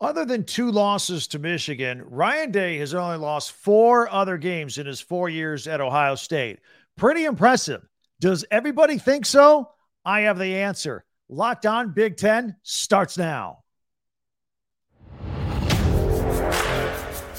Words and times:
Other 0.00 0.24
than 0.24 0.44
two 0.44 0.70
losses 0.70 1.26
to 1.28 1.40
Michigan, 1.40 2.04
Ryan 2.06 2.52
Day 2.52 2.78
has 2.78 2.94
only 2.94 3.16
lost 3.16 3.50
four 3.50 4.08
other 4.08 4.38
games 4.38 4.78
in 4.78 4.86
his 4.86 5.00
four 5.00 5.28
years 5.28 5.66
at 5.66 5.80
Ohio 5.80 6.14
State. 6.14 6.60
Pretty 6.96 7.24
impressive. 7.24 7.84
Does 8.20 8.44
everybody 8.50 8.98
think 8.98 9.26
so? 9.26 9.72
I 10.04 10.20
have 10.20 10.38
the 10.38 10.56
answer. 10.58 11.04
Locked 11.28 11.66
on 11.66 11.92
Big 11.92 12.16
Ten 12.16 12.54
starts 12.62 13.18
now. 13.18 13.64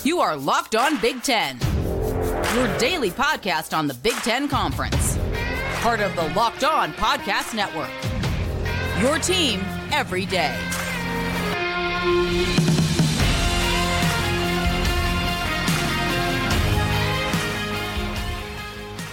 You 0.04 0.20
are 0.20 0.36
Locked 0.36 0.76
on 0.76 1.00
Big 1.00 1.24
Ten, 1.24 1.60
your 2.56 2.78
daily 2.78 3.10
podcast 3.10 3.78
on 3.78 3.88
the 3.88 3.94
Big 3.94 4.16
Ten 4.16 4.50
Conference, 4.50 5.18
part 5.82 6.02
of 6.02 6.14
the 6.16 6.28
Locked 6.36 6.66
On 6.66 6.92
Podcast 6.94 7.54
Network. 7.54 7.90
Your 9.02 9.18
team 9.18 9.62
every 9.92 10.26
day. 10.26 10.58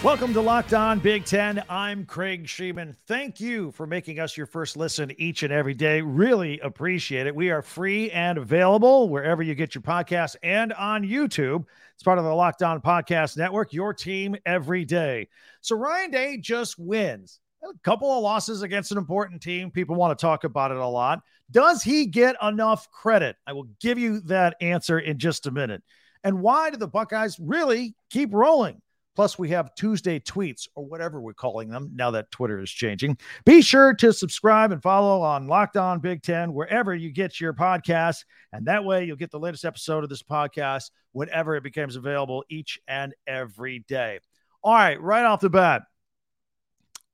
Welcome 0.06 0.32
to 0.34 0.40
Locked 0.40 0.72
On 0.72 1.00
Big 1.00 1.24
Ten. 1.24 1.64
I'm 1.68 2.06
Craig 2.06 2.44
Shemon. 2.44 2.94
Thank 3.08 3.40
you 3.40 3.72
for 3.72 3.88
making 3.88 4.20
us 4.20 4.36
your 4.36 4.46
first 4.46 4.76
listen 4.76 5.12
each 5.18 5.42
and 5.42 5.52
every 5.52 5.74
day. 5.74 6.00
Really 6.00 6.60
appreciate 6.60 7.26
it. 7.26 7.34
We 7.34 7.50
are 7.50 7.60
free 7.60 8.12
and 8.12 8.38
available 8.38 9.08
wherever 9.08 9.42
you 9.42 9.56
get 9.56 9.74
your 9.74 9.82
podcasts 9.82 10.36
and 10.44 10.72
on 10.74 11.02
YouTube. 11.02 11.64
It's 11.94 12.04
part 12.04 12.18
of 12.18 12.24
the 12.24 12.32
Locked 12.32 12.62
On 12.62 12.80
Podcast 12.80 13.36
Network, 13.36 13.72
your 13.72 13.92
team 13.92 14.36
every 14.46 14.84
day. 14.84 15.26
So 15.60 15.74
Ryan 15.74 16.12
Day 16.12 16.36
just 16.36 16.78
wins. 16.78 17.40
A 17.64 17.76
couple 17.82 18.16
of 18.16 18.22
losses 18.22 18.62
against 18.62 18.92
an 18.92 18.98
important 18.98 19.42
team. 19.42 19.72
People 19.72 19.96
want 19.96 20.16
to 20.16 20.22
talk 20.22 20.44
about 20.44 20.70
it 20.70 20.76
a 20.76 20.86
lot. 20.86 21.20
Does 21.50 21.82
he 21.82 22.06
get 22.06 22.36
enough 22.42 22.90
credit? 22.90 23.36
I 23.46 23.52
will 23.52 23.68
give 23.80 23.98
you 23.98 24.20
that 24.22 24.56
answer 24.60 24.98
in 24.98 25.18
just 25.18 25.46
a 25.46 25.50
minute. 25.50 25.82
And 26.24 26.40
why 26.40 26.70
do 26.70 26.76
the 26.76 26.88
Buckeyes 26.88 27.38
really 27.38 27.94
keep 28.10 28.34
rolling? 28.34 28.82
Plus, 29.14 29.38
we 29.38 29.48
have 29.48 29.74
Tuesday 29.74 30.20
tweets 30.20 30.68
or 30.74 30.84
whatever 30.84 31.22
we're 31.22 31.32
calling 31.32 31.70
them 31.70 31.90
now 31.94 32.10
that 32.10 32.30
Twitter 32.30 32.60
is 32.60 32.70
changing. 32.70 33.16
Be 33.46 33.62
sure 33.62 33.94
to 33.94 34.12
subscribe 34.12 34.72
and 34.72 34.82
follow 34.82 35.22
on 35.22 35.46
Locked 35.46 35.78
On 35.78 36.00
Big 36.00 36.22
Ten 36.22 36.52
wherever 36.52 36.94
you 36.94 37.10
get 37.10 37.40
your 37.40 37.54
podcasts. 37.54 38.24
And 38.52 38.66
that 38.66 38.84
way 38.84 39.04
you'll 39.06 39.16
get 39.16 39.30
the 39.30 39.38
latest 39.38 39.64
episode 39.64 40.04
of 40.04 40.10
this 40.10 40.22
podcast 40.22 40.90
whenever 41.12 41.56
it 41.56 41.62
becomes 41.62 41.96
available 41.96 42.44
each 42.50 42.78
and 42.86 43.14
every 43.26 43.78
day. 43.88 44.20
All 44.62 44.74
right, 44.74 45.00
right 45.00 45.24
off 45.24 45.40
the 45.40 45.48
bat, 45.48 45.82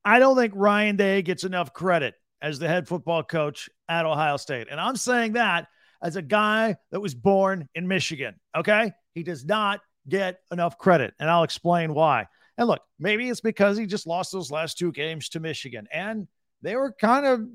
I 0.05 0.19
don't 0.19 0.37
think 0.37 0.55
Ryan 0.57 0.97
Day 0.97 1.23
gets 1.23 1.45
enough 1.45 1.73
credit 1.73 2.15
as 2.43 2.59
the 2.59 2.69
head 2.69 2.89
football 2.89 3.23
coach 3.23 3.71
at 3.89 4.05
Ohio 4.05 4.37
State. 4.37 4.67
And 4.71 4.81
I'm 4.81 4.97
saying 4.97 5.35
that 5.35 5.69
as 6.03 6.17
a 6.17 6.23
guy 6.23 6.77
that 6.91 7.01
was 7.01 7.15
born 7.15 7.69
in 7.75 7.87
Michigan. 7.87 8.35
Okay. 8.55 8.93
He 9.15 9.23
does 9.23 9.45
not 9.45 9.81
get 10.09 10.41
enough 10.51 10.77
credit. 10.77 11.15
And 11.21 11.31
I'll 11.31 11.45
explain 11.45 11.95
why. 11.95 12.27
And 12.59 12.67
look, 12.67 12.83
maybe 12.99 13.29
it's 13.29 13.41
because 13.41 13.79
he 13.79 13.87
just 13.87 14.07
lost 14.07 14.33
those 14.33 14.51
last 14.51 14.77
two 14.77 14.91
games 14.93 15.29
to 15.31 15.41
Michigan. 15.41 15.87
And 15.93 16.27
they 16.61 16.75
were 16.75 16.93
kind 16.93 17.25
of 17.25 17.47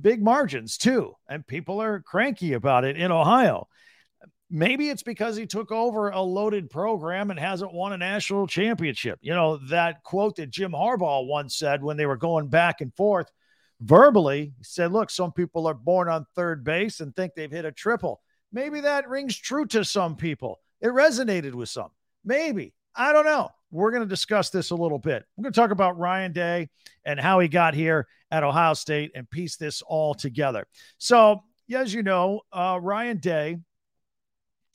big 0.00 0.22
margins 0.22 0.76
too. 0.76 1.14
And 1.28 1.46
people 1.46 1.80
are 1.80 2.00
cranky 2.00 2.52
about 2.52 2.84
it 2.84 2.96
in 2.96 3.10
Ohio. 3.10 3.66
Maybe 4.48 4.90
it's 4.90 5.02
because 5.02 5.34
he 5.36 5.46
took 5.46 5.72
over 5.72 6.10
a 6.10 6.20
loaded 6.20 6.70
program 6.70 7.30
and 7.30 7.40
hasn't 7.40 7.72
won 7.72 7.92
a 7.92 7.96
national 7.96 8.46
championship. 8.46 9.18
You 9.22 9.34
know, 9.34 9.56
that 9.68 10.04
quote 10.04 10.36
that 10.36 10.50
Jim 10.50 10.72
Harbaugh 10.72 11.26
once 11.26 11.56
said 11.56 11.82
when 11.82 11.96
they 11.96 12.06
were 12.06 12.16
going 12.16 12.48
back 12.48 12.80
and 12.80 12.94
forth 12.94 13.28
verbally, 13.80 14.52
he 14.56 14.64
said, 14.64 14.92
Look, 14.92 15.10
some 15.10 15.32
people 15.32 15.66
are 15.66 15.74
born 15.74 16.08
on 16.08 16.26
third 16.34 16.64
base 16.64 17.00
and 17.00 17.14
think 17.14 17.34
they've 17.34 17.50
hit 17.50 17.64
a 17.64 17.72
triple. 17.72 18.20
Maybe 18.52 18.80
that 18.80 19.08
rings 19.08 19.36
true 19.36 19.66
to 19.66 19.84
some 19.84 20.16
people. 20.16 20.60
It 20.80 20.88
resonated 20.88 21.54
with 21.54 21.68
some. 21.68 21.90
Maybe. 22.24 22.72
I 22.94 23.12
don't 23.12 23.26
know. 23.26 23.50
We're 23.70 23.90
going 23.90 24.02
to 24.02 24.08
discuss 24.08 24.50
this 24.50 24.70
a 24.70 24.74
little 24.76 24.98
bit. 24.98 25.24
We're 25.36 25.42
going 25.42 25.52
to 25.52 25.60
talk 25.60 25.70
about 25.70 25.98
Ryan 25.98 26.32
Day 26.32 26.68
and 27.04 27.20
how 27.20 27.40
he 27.40 27.48
got 27.48 27.74
here 27.74 28.06
at 28.30 28.44
Ohio 28.44 28.74
State 28.74 29.12
and 29.14 29.28
piece 29.28 29.56
this 29.56 29.82
all 29.82 30.14
together. 30.14 30.66
So, 30.98 31.42
as 31.72 31.92
you 31.92 32.02
know, 32.02 32.42
uh, 32.52 32.78
Ryan 32.80 33.18
Day 33.18 33.58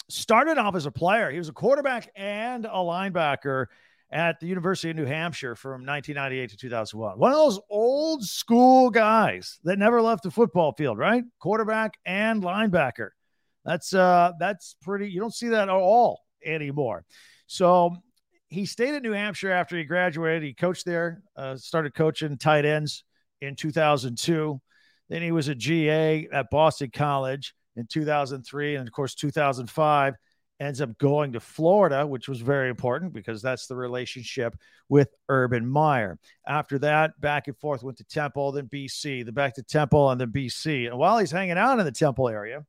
started 0.09 0.57
off 0.57 0.75
as 0.75 0.85
a 0.85 0.91
player. 0.91 1.31
He 1.31 1.37
was 1.37 1.49
a 1.49 1.53
quarterback 1.53 2.09
and 2.15 2.65
a 2.65 2.69
linebacker 2.69 3.67
at 4.11 4.39
the 4.39 4.47
University 4.47 4.89
of 4.89 4.97
New 4.97 5.05
Hampshire 5.05 5.55
from 5.55 5.85
1998 5.85 6.49
to 6.49 6.57
2001. 6.57 7.17
One 7.17 7.31
of 7.31 7.37
those 7.37 7.59
old 7.69 8.23
school 8.23 8.89
guys 8.89 9.59
that 9.63 9.79
never 9.79 10.01
left 10.01 10.23
the 10.23 10.31
football 10.31 10.73
field, 10.73 10.97
right? 10.97 11.23
Quarterback 11.39 11.97
and 12.05 12.43
linebacker. 12.43 13.09
That's 13.63 13.93
uh 13.93 14.33
that's 14.39 14.75
pretty 14.81 15.09
you 15.09 15.19
don't 15.19 15.33
see 15.33 15.49
that 15.49 15.63
at 15.63 15.69
all 15.69 16.21
anymore. 16.43 17.05
So 17.47 17.95
he 18.49 18.65
stayed 18.65 18.95
at 18.95 19.01
New 19.01 19.13
Hampshire 19.13 19.51
after 19.51 19.77
he 19.77 19.85
graduated. 19.85 20.43
He 20.43 20.53
coached 20.53 20.85
there, 20.85 21.23
uh, 21.37 21.55
started 21.55 21.93
coaching 21.93 22.37
tight 22.37 22.65
ends 22.65 23.05
in 23.39 23.55
2002. 23.55 24.59
Then 25.09 25.21
he 25.21 25.31
was 25.31 25.47
a 25.47 25.55
GA 25.55 26.27
at 26.33 26.49
Boston 26.49 26.89
College 26.93 27.53
in 27.77 27.87
2003 27.87 28.75
and 28.75 28.87
of 28.87 28.93
course 28.93 29.15
2005 29.15 30.15
ends 30.61 30.79
up 30.79 30.97
going 30.99 31.33
to 31.33 31.39
Florida, 31.39 32.05
which 32.05 32.29
was 32.29 32.39
very 32.39 32.69
important 32.69 33.13
because 33.13 33.41
that's 33.41 33.65
the 33.65 33.75
relationship 33.75 34.55
with 34.87 35.09
Urban 35.27 35.67
Meyer. 35.67 36.19
After 36.47 36.77
that, 36.79 37.19
back 37.19 37.47
and 37.47 37.57
forth 37.57 37.81
went 37.81 37.97
to 37.97 38.03
Temple, 38.03 38.51
then 38.51 38.67
BC, 38.67 39.25
then 39.25 39.33
back 39.33 39.55
to 39.55 39.63
Temple, 39.63 40.11
and 40.11 40.21
then 40.21 40.31
BC. 40.31 40.87
And 40.87 40.97
while 40.97 41.17
he's 41.17 41.31
hanging 41.31 41.57
out 41.57 41.79
in 41.79 41.85
the 41.85 41.91
Temple 41.91 42.29
area, 42.29 42.63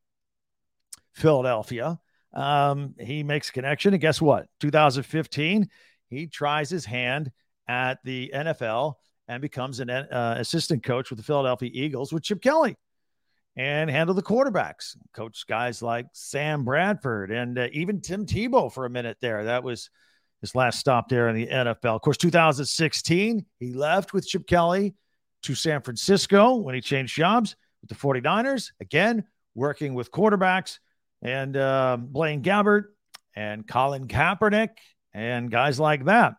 Philadelphia. 1.13 1.99
Um, 2.35 2.95
he 2.99 3.23
makes 3.23 3.51
a 3.51 3.53
connection. 3.53 3.93
And 3.93 4.01
guess 4.01 4.21
what? 4.21 4.47
2015, 4.61 5.69
he 6.09 6.27
tries 6.27 6.71
his 6.71 6.85
hand 6.85 7.31
at 7.69 7.99
the 8.05 8.33
NFL 8.35 8.95
and 9.29 9.41
becomes 9.41 9.81
an 9.81 9.91
uh, 9.91 10.37
assistant 10.39 10.83
coach 10.83 11.11
with 11.11 11.19
the 11.19 11.25
Philadelphia 11.25 11.71
Eagles 11.73 12.13
with 12.13 12.23
Chip 12.23 12.43
Kelly 12.43 12.77
and 13.57 13.91
handle 13.91 14.15
the 14.15 14.23
quarterbacks. 14.23 14.97
Coach 15.13 15.47
guys 15.47 15.83
like 15.83 16.07
Sam 16.13 16.65
Bradford 16.65 17.31
and 17.31 17.59
uh, 17.59 17.69
even 17.73 18.01
Tim 18.01 18.27
Tebow 18.27 18.73
for 18.73 18.87
a 18.87 18.91
minute 18.91 19.19
there. 19.21 19.45
That 19.45 19.63
was 19.63 19.91
his 20.41 20.55
last 20.55 20.79
stop 20.79 21.09
there 21.09 21.29
in 21.29 21.37
the 21.37 21.47
NFL. 21.47 21.97
Of 21.97 22.03
course, 22.03 22.17
2016, 22.17 23.45
he 23.61 23.73
left 23.73 24.13
with 24.13 24.27
Chip 24.27 24.47
Kelly 24.47 24.95
to 25.43 25.55
San 25.55 25.83
Francisco 25.83 26.57
when 26.57 26.75
he 26.75 26.81
changed 26.81 27.15
jobs 27.15 27.57
with 27.81 27.91
the 27.91 27.97
49ers. 27.97 28.73
Again, 28.81 29.25
working 29.55 29.95
with 29.95 30.11
quarterbacks 30.11 30.79
and 31.21 31.57
uh, 31.57 31.99
Blaine 32.01 32.43
Gabbert 32.43 32.85
and 33.35 33.67
Colin 33.67 34.09
Kaepernick 34.09 34.71
and 35.13 35.51
guys 35.51 35.79
like 35.79 36.07
that. 36.07 36.35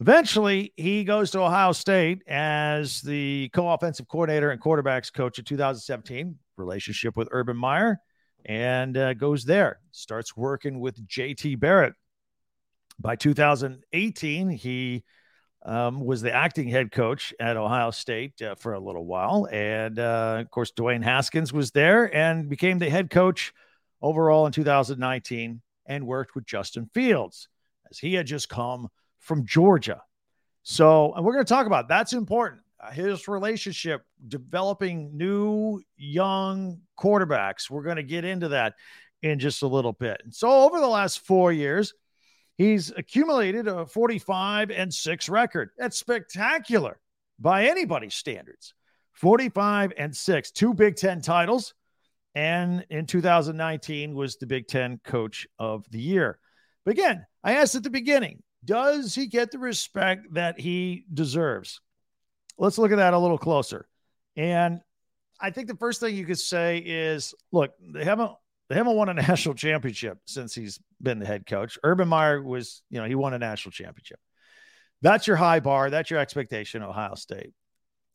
Eventually, 0.00 0.72
he 0.78 1.04
goes 1.04 1.30
to 1.32 1.40
Ohio 1.40 1.72
State 1.72 2.22
as 2.26 3.02
the 3.02 3.50
co 3.52 3.68
offensive 3.68 4.08
coordinator 4.08 4.50
and 4.50 4.58
quarterbacks 4.58 5.12
coach 5.12 5.38
in 5.38 5.44
2017, 5.44 6.38
relationship 6.56 7.18
with 7.18 7.28
Urban 7.30 7.58
Meyer, 7.58 8.00
and 8.46 8.96
uh, 8.96 9.12
goes 9.12 9.44
there. 9.44 9.78
Starts 9.92 10.34
working 10.34 10.80
with 10.80 11.06
JT 11.06 11.60
Barrett. 11.60 11.92
By 12.98 13.16
2018, 13.16 14.48
he 14.48 15.04
um, 15.66 16.02
was 16.02 16.22
the 16.22 16.32
acting 16.32 16.68
head 16.68 16.92
coach 16.92 17.34
at 17.38 17.58
Ohio 17.58 17.90
State 17.90 18.40
uh, 18.40 18.54
for 18.54 18.72
a 18.72 18.80
little 18.80 19.04
while. 19.04 19.46
And 19.52 19.98
uh, 19.98 20.38
of 20.40 20.50
course, 20.50 20.72
Dwayne 20.72 21.04
Haskins 21.04 21.52
was 21.52 21.72
there 21.72 22.14
and 22.14 22.48
became 22.48 22.78
the 22.78 22.88
head 22.88 23.10
coach 23.10 23.52
overall 24.00 24.46
in 24.46 24.52
2019 24.52 25.60
and 25.84 26.06
worked 26.06 26.34
with 26.34 26.46
Justin 26.46 26.88
Fields 26.94 27.48
as 27.90 27.98
he 27.98 28.14
had 28.14 28.26
just 28.26 28.48
come 28.48 28.88
from 29.20 29.46
Georgia. 29.46 30.02
So, 30.62 31.14
and 31.14 31.24
we're 31.24 31.32
going 31.32 31.44
to 31.44 31.48
talk 31.48 31.66
about 31.66 31.88
that's 31.88 32.12
important. 32.12 32.62
His 32.92 33.28
relationship 33.28 34.02
developing 34.26 35.16
new 35.16 35.82
young 35.96 36.80
quarterbacks. 36.98 37.70
We're 37.70 37.82
going 37.82 37.96
to 37.96 38.02
get 38.02 38.24
into 38.24 38.48
that 38.48 38.74
in 39.22 39.38
just 39.38 39.62
a 39.62 39.66
little 39.66 39.92
bit. 39.92 40.20
And 40.24 40.34
so, 40.34 40.50
over 40.50 40.80
the 40.80 40.88
last 40.88 41.20
four 41.20 41.52
years, 41.52 41.92
he's 42.56 42.90
accumulated 42.96 43.68
a 43.68 43.86
45 43.86 44.70
and 44.70 44.92
6 44.92 45.28
record. 45.28 45.70
That's 45.78 45.98
spectacular 45.98 46.98
by 47.38 47.66
anybody's 47.66 48.14
standards. 48.14 48.74
45 49.14 49.92
and 49.98 50.16
6, 50.16 50.50
two 50.52 50.72
Big 50.72 50.96
10 50.96 51.20
titles, 51.20 51.74
and 52.34 52.86
in 52.88 53.06
2019 53.06 54.14
was 54.14 54.36
the 54.36 54.46
Big 54.46 54.66
10 54.66 55.00
coach 55.04 55.46
of 55.58 55.84
the 55.90 56.00
year. 56.00 56.38
But 56.84 56.92
again, 56.92 57.26
I 57.44 57.56
asked 57.56 57.74
at 57.74 57.82
the 57.82 57.90
beginning, 57.90 58.42
does 58.64 59.14
he 59.14 59.26
get 59.26 59.50
the 59.50 59.58
respect 59.58 60.34
that 60.34 60.60
he 60.60 61.04
deserves? 61.12 61.80
Let's 62.58 62.78
look 62.78 62.92
at 62.92 62.96
that 62.96 63.14
a 63.14 63.18
little 63.18 63.38
closer. 63.38 63.88
And 64.36 64.80
I 65.40 65.50
think 65.50 65.68
the 65.68 65.76
first 65.76 66.00
thing 66.00 66.14
you 66.14 66.26
could 66.26 66.38
say 66.38 66.78
is, 66.78 67.34
look, 67.52 67.72
they 67.80 68.04
haven't 68.04 68.32
they 68.68 68.76
haven't 68.76 68.96
won 68.96 69.08
a 69.08 69.14
national 69.28 69.54
championship 69.54 70.18
since 70.26 70.54
he's 70.54 70.78
been 71.02 71.18
the 71.18 71.26
head 71.26 71.46
coach. 71.46 71.78
Urban 71.82 72.08
Meyer 72.08 72.42
was, 72.42 72.82
you 72.90 73.00
know, 73.00 73.06
he 73.06 73.14
won 73.14 73.34
a 73.34 73.38
national 73.38 73.72
championship. 73.72 74.20
That's 75.02 75.26
your 75.26 75.36
high 75.36 75.60
bar. 75.60 75.90
That's 75.90 76.10
your 76.10 76.20
expectation, 76.20 76.82
Ohio 76.82 77.14
State. 77.14 77.52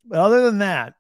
But 0.06 0.20
other 0.20 0.44
than 0.44 0.60
that, 0.60 0.94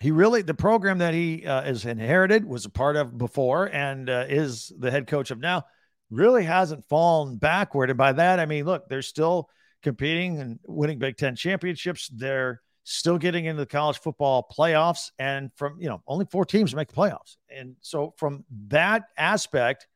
he 0.00 0.10
really 0.10 0.42
the 0.42 0.54
program 0.54 0.98
that 0.98 1.14
he 1.14 1.46
uh, 1.46 1.62
is 1.62 1.84
inherited 1.84 2.44
was 2.44 2.64
a 2.64 2.70
part 2.70 2.96
of 2.96 3.16
before 3.16 3.66
and 3.66 4.08
uh, 4.08 4.26
is 4.28 4.72
the 4.78 4.90
head 4.90 5.06
coach 5.06 5.30
of 5.30 5.40
now 5.40 5.64
really 6.10 6.44
hasn't 6.44 6.84
fallen 6.88 7.36
backward. 7.36 7.90
And 7.90 7.98
by 7.98 8.12
that 8.12 8.40
i 8.40 8.46
mean 8.46 8.64
look 8.64 8.88
they're 8.88 9.02
still 9.02 9.48
competing 9.82 10.40
and 10.40 10.58
winning 10.66 10.98
big 10.98 11.16
10 11.16 11.36
championships. 11.36 12.08
They're 12.08 12.60
still 12.84 13.18
getting 13.18 13.44
into 13.44 13.60
the 13.60 13.66
college 13.66 13.98
football 13.98 14.46
playoffs 14.56 15.10
and 15.18 15.50
from 15.56 15.76
you 15.78 15.88
know 15.88 16.02
only 16.06 16.24
four 16.30 16.44
teams 16.44 16.74
make 16.74 16.88
the 16.88 16.94
playoffs. 16.94 17.36
And 17.50 17.76
so 17.82 18.14
from 18.16 18.44
that 18.68 19.04
aspect 19.16 19.86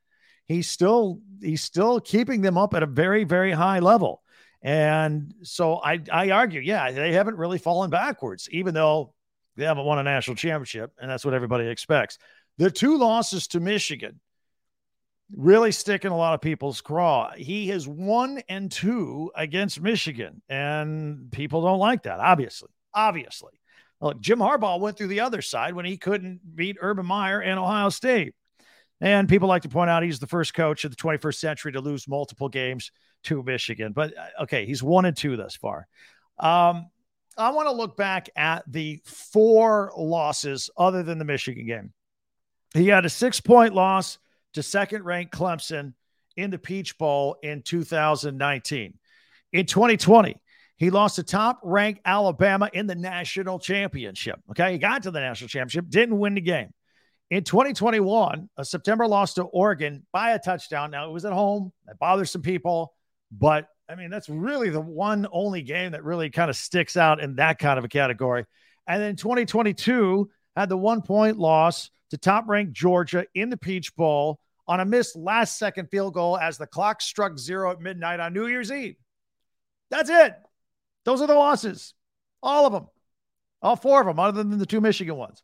he's 0.47 0.69
still 0.69 1.21
he's 1.41 1.63
still 1.63 2.01
keeping 2.01 2.43
them 2.43 2.59
up 2.59 2.75
at 2.75 2.83
a 2.83 2.87
very 2.87 3.25
very 3.25 3.53
high 3.53 3.79
level. 3.79 4.23
And 4.61 5.33
so 5.43 5.77
i 5.83 6.01
i 6.13 6.31
argue 6.31 6.61
yeah 6.61 6.91
they 6.91 7.13
haven't 7.13 7.39
really 7.39 7.59
fallen 7.59 7.89
backwards 7.89 8.49
even 8.53 8.75
though 8.75 9.15
they 9.57 9.65
haven't 9.65 9.85
won 9.85 9.99
a 9.99 10.03
national 10.03 10.37
championship 10.37 10.93
and 11.01 11.11
that's 11.11 11.25
what 11.25 11.35
everybody 11.35 11.67
expects. 11.69 12.19
The 12.59 12.71
two 12.71 12.99
losses 12.99 13.47
to 13.49 13.61
michigan 13.61 14.21
really 15.37 15.73
sticking 15.73 16.11
a 16.11 16.17
lot 16.17 16.35
of 16.35 16.41
people's 16.41 16.81
craw. 16.81 17.33
He 17.33 17.69
has 17.69 17.89
one 17.89 18.43
and 18.49 18.71
two 18.71 19.31
against 19.35 19.81
Michigan, 19.81 20.43
and 20.49 21.31
people 21.31 21.63
don't 21.63 21.79
like 21.79 22.05
that, 22.05 22.21
obviously. 22.21 22.69
Obviously. 22.95 23.53
Look, 24.01 24.21
Jim 24.21 24.41
Harbaugh 24.41 24.81
went 24.81 24.99
through 24.99 25.09
the 25.09 25.21
other 25.21 25.43
side 25.43 25.75
when 25.75 25.85
he 25.85 25.97
couldn't 25.97 26.41
beat 26.57 26.77
Urban 26.81 27.07
Meyer 27.07 27.41
and 27.41 27.59
Ohio 27.59 27.89
State. 27.89 28.35
And 29.01 29.29
people 29.29 29.49
like 29.49 29.63
to 29.63 29.69
point 29.69 29.91
out 29.91 30.03
he's 30.03 30.19
the 30.21 30.27
first 30.27 30.55
coach 30.55 30.85
of 30.85 30.91
the 30.91 30.97
21st 30.97 31.35
century 31.37 31.73
to 31.73 31.81
lose 31.81 32.07
multiple 32.07 32.49
games 32.49 32.93
to 33.25 33.43
Michigan. 33.43 33.93
But 33.93 34.17
uh, 34.17 34.43
okay, 34.43 34.67
he's 34.67 34.83
one 34.83 35.05
and 35.05 35.17
two 35.17 35.37
thus 35.37 35.57
far. 35.57 35.87
Um, 36.39 36.91
I 37.37 37.51
want 37.51 37.69
to 37.69 37.73
look 37.73 37.97
back 37.97 38.29
at 38.37 38.65
the 38.71 39.01
four 39.05 39.93
losses 39.97 40.71
other 40.77 41.03
than 41.03 41.19
the 41.19 41.25
Michigan 41.25 41.67
game. 41.67 41.93
He 42.75 42.89
had 42.89 43.05
a 43.05 43.11
six 43.11 43.41
point 43.41 43.75
loss 43.75 44.19
to 44.55 44.63
second 44.63 45.05
ranked 45.05 45.33
Clemson 45.33 45.95
in 46.37 46.51
the 46.51 46.59
Peach 46.59 46.99
Bowl 46.99 47.37
in 47.43 47.63
2019. 47.63 48.95
In 49.53 49.67
2020, 49.67 50.37
he 50.77 50.91
lost 50.91 51.17
to 51.17 51.23
top 51.23 51.61
ranked 51.63 52.01
Alabama 52.05 52.71
in 52.73 52.87
the 52.87 52.95
national 52.95 53.59
championship. 53.59 54.41
Okay. 54.51 54.73
He 54.73 54.79
got 54.79 55.05
to 55.05 55.11
the 55.11 55.21
national 55.21 55.49
championship, 55.49 55.89
didn't 55.89 56.19
win 56.19 56.35
the 56.35 56.41
game. 56.41 56.73
In 57.31 57.45
2021, 57.45 58.51
a 58.57 58.65
September 58.65 59.07
loss 59.07 59.35
to 59.35 59.45
Oregon 59.45 60.05
by 60.13 60.33
a 60.33 60.39
touchdown. 60.39 60.91
Now, 60.91 61.09
it 61.09 61.13
was 61.13 61.25
at 61.25 61.33
home. 61.33 61.73
That 61.87 61.99
bothers 61.99 62.31
some 62.31 62.43
people, 62.43 62.93
but 63.31 63.69
I 63.89 63.95
mean, 63.95 64.11
that's 64.11 64.29
really 64.29 64.71
the 64.71 64.81
one 64.81 65.27
only 65.33 65.63
game 65.63 65.93
that 65.93 66.05
really 66.05 66.31
kind 66.31 66.51
of 66.51 66.57
sticks 66.57 66.97
out 66.97 67.21
in 67.21 67.37
that 67.37 67.59
kind 67.59 67.79
of 67.79 67.85
a 67.85 67.89
category. 67.89 68.45
And 68.87 69.03
then 69.03 69.17
2022 69.17 70.31
had 70.57 70.69
the 70.69 70.77
one 70.77 71.03
point 71.03 71.39
loss 71.39 71.91
to 72.11 72.19
top 72.19 72.49
ranked 72.49 72.73
Georgia 72.73 73.27
in 73.35 73.51
the 73.51 73.57
Peach 73.57 73.95
Bowl 73.97 74.39
on 74.69 74.81
a 74.81 74.85
missed 74.85 75.17
last 75.17 75.59
second 75.59 75.89
field 75.91 76.15
goal 76.15 76.39
as 76.39 76.59
the 76.59 76.67
clock 76.67 77.01
struck 77.01 77.39
zero 77.39 77.73
at 77.73 77.81
midnight 77.81 78.21
on 78.21 78.33
New 78.33 78.47
Year's 78.47 78.71
Eve. 78.71 78.97
That's 79.91 80.11
it. 80.11 80.35
Those 81.05 81.21
are 81.21 81.27
the 81.27 81.35
losses. 81.35 81.95
All 82.43 82.67
of 82.67 82.73
them. 82.73 82.87
All 83.61 83.77
four 83.77 84.01
of 84.01 84.07
them, 84.07 84.19
other 84.19 84.43
than 84.43 84.59
the 84.59 84.67
two 84.67 84.81
Michigan 84.81 85.17
ones. 85.17 85.43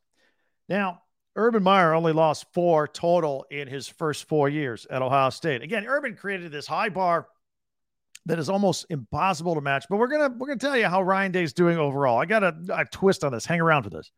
Now, 0.68 1.02
Urban 1.36 1.62
Meyer 1.62 1.94
only 1.94 2.12
lost 2.12 2.46
four 2.52 2.88
total 2.88 3.46
in 3.50 3.68
his 3.68 3.86
first 3.86 4.28
four 4.28 4.48
years 4.48 4.86
at 4.90 5.02
Ohio 5.02 5.30
State. 5.30 5.62
Again, 5.62 5.86
Urban 5.86 6.16
created 6.16 6.50
this 6.50 6.66
high 6.66 6.88
bar 6.88 7.28
that 8.26 8.38
is 8.38 8.50
almost 8.50 8.86
impossible 8.90 9.54
to 9.54 9.60
match. 9.60 9.86
But 9.88 9.96
we're 9.96 10.08
gonna 10.08 10.34
we're 10.36 10.48
gonna 10.48 10.58
tell 10.58 10.76
you 10.76 10.86
how 10.86 11.02
Ryan 11.02 11.32
Day's 11.32 11.52
doing 11.52 11.78
overall. 11.78 12.18
I 12.18 12.26
got 12.26 12.42
a, 12.42 12.54
a 12.72 12.84
twist 12.84 13.24
on 13.24 13.32
this. 13.32 13.46
Hang 13.46 13.60
around 13.60 13.84
for 13.84 13.90
this. 13.90 14.10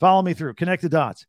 Follow 0.00 0.22
me 0.22 0.34
through. 0.34 0.54
Connect 0.54 0.82
the 0.82 0.88
dots. 0.88 1.26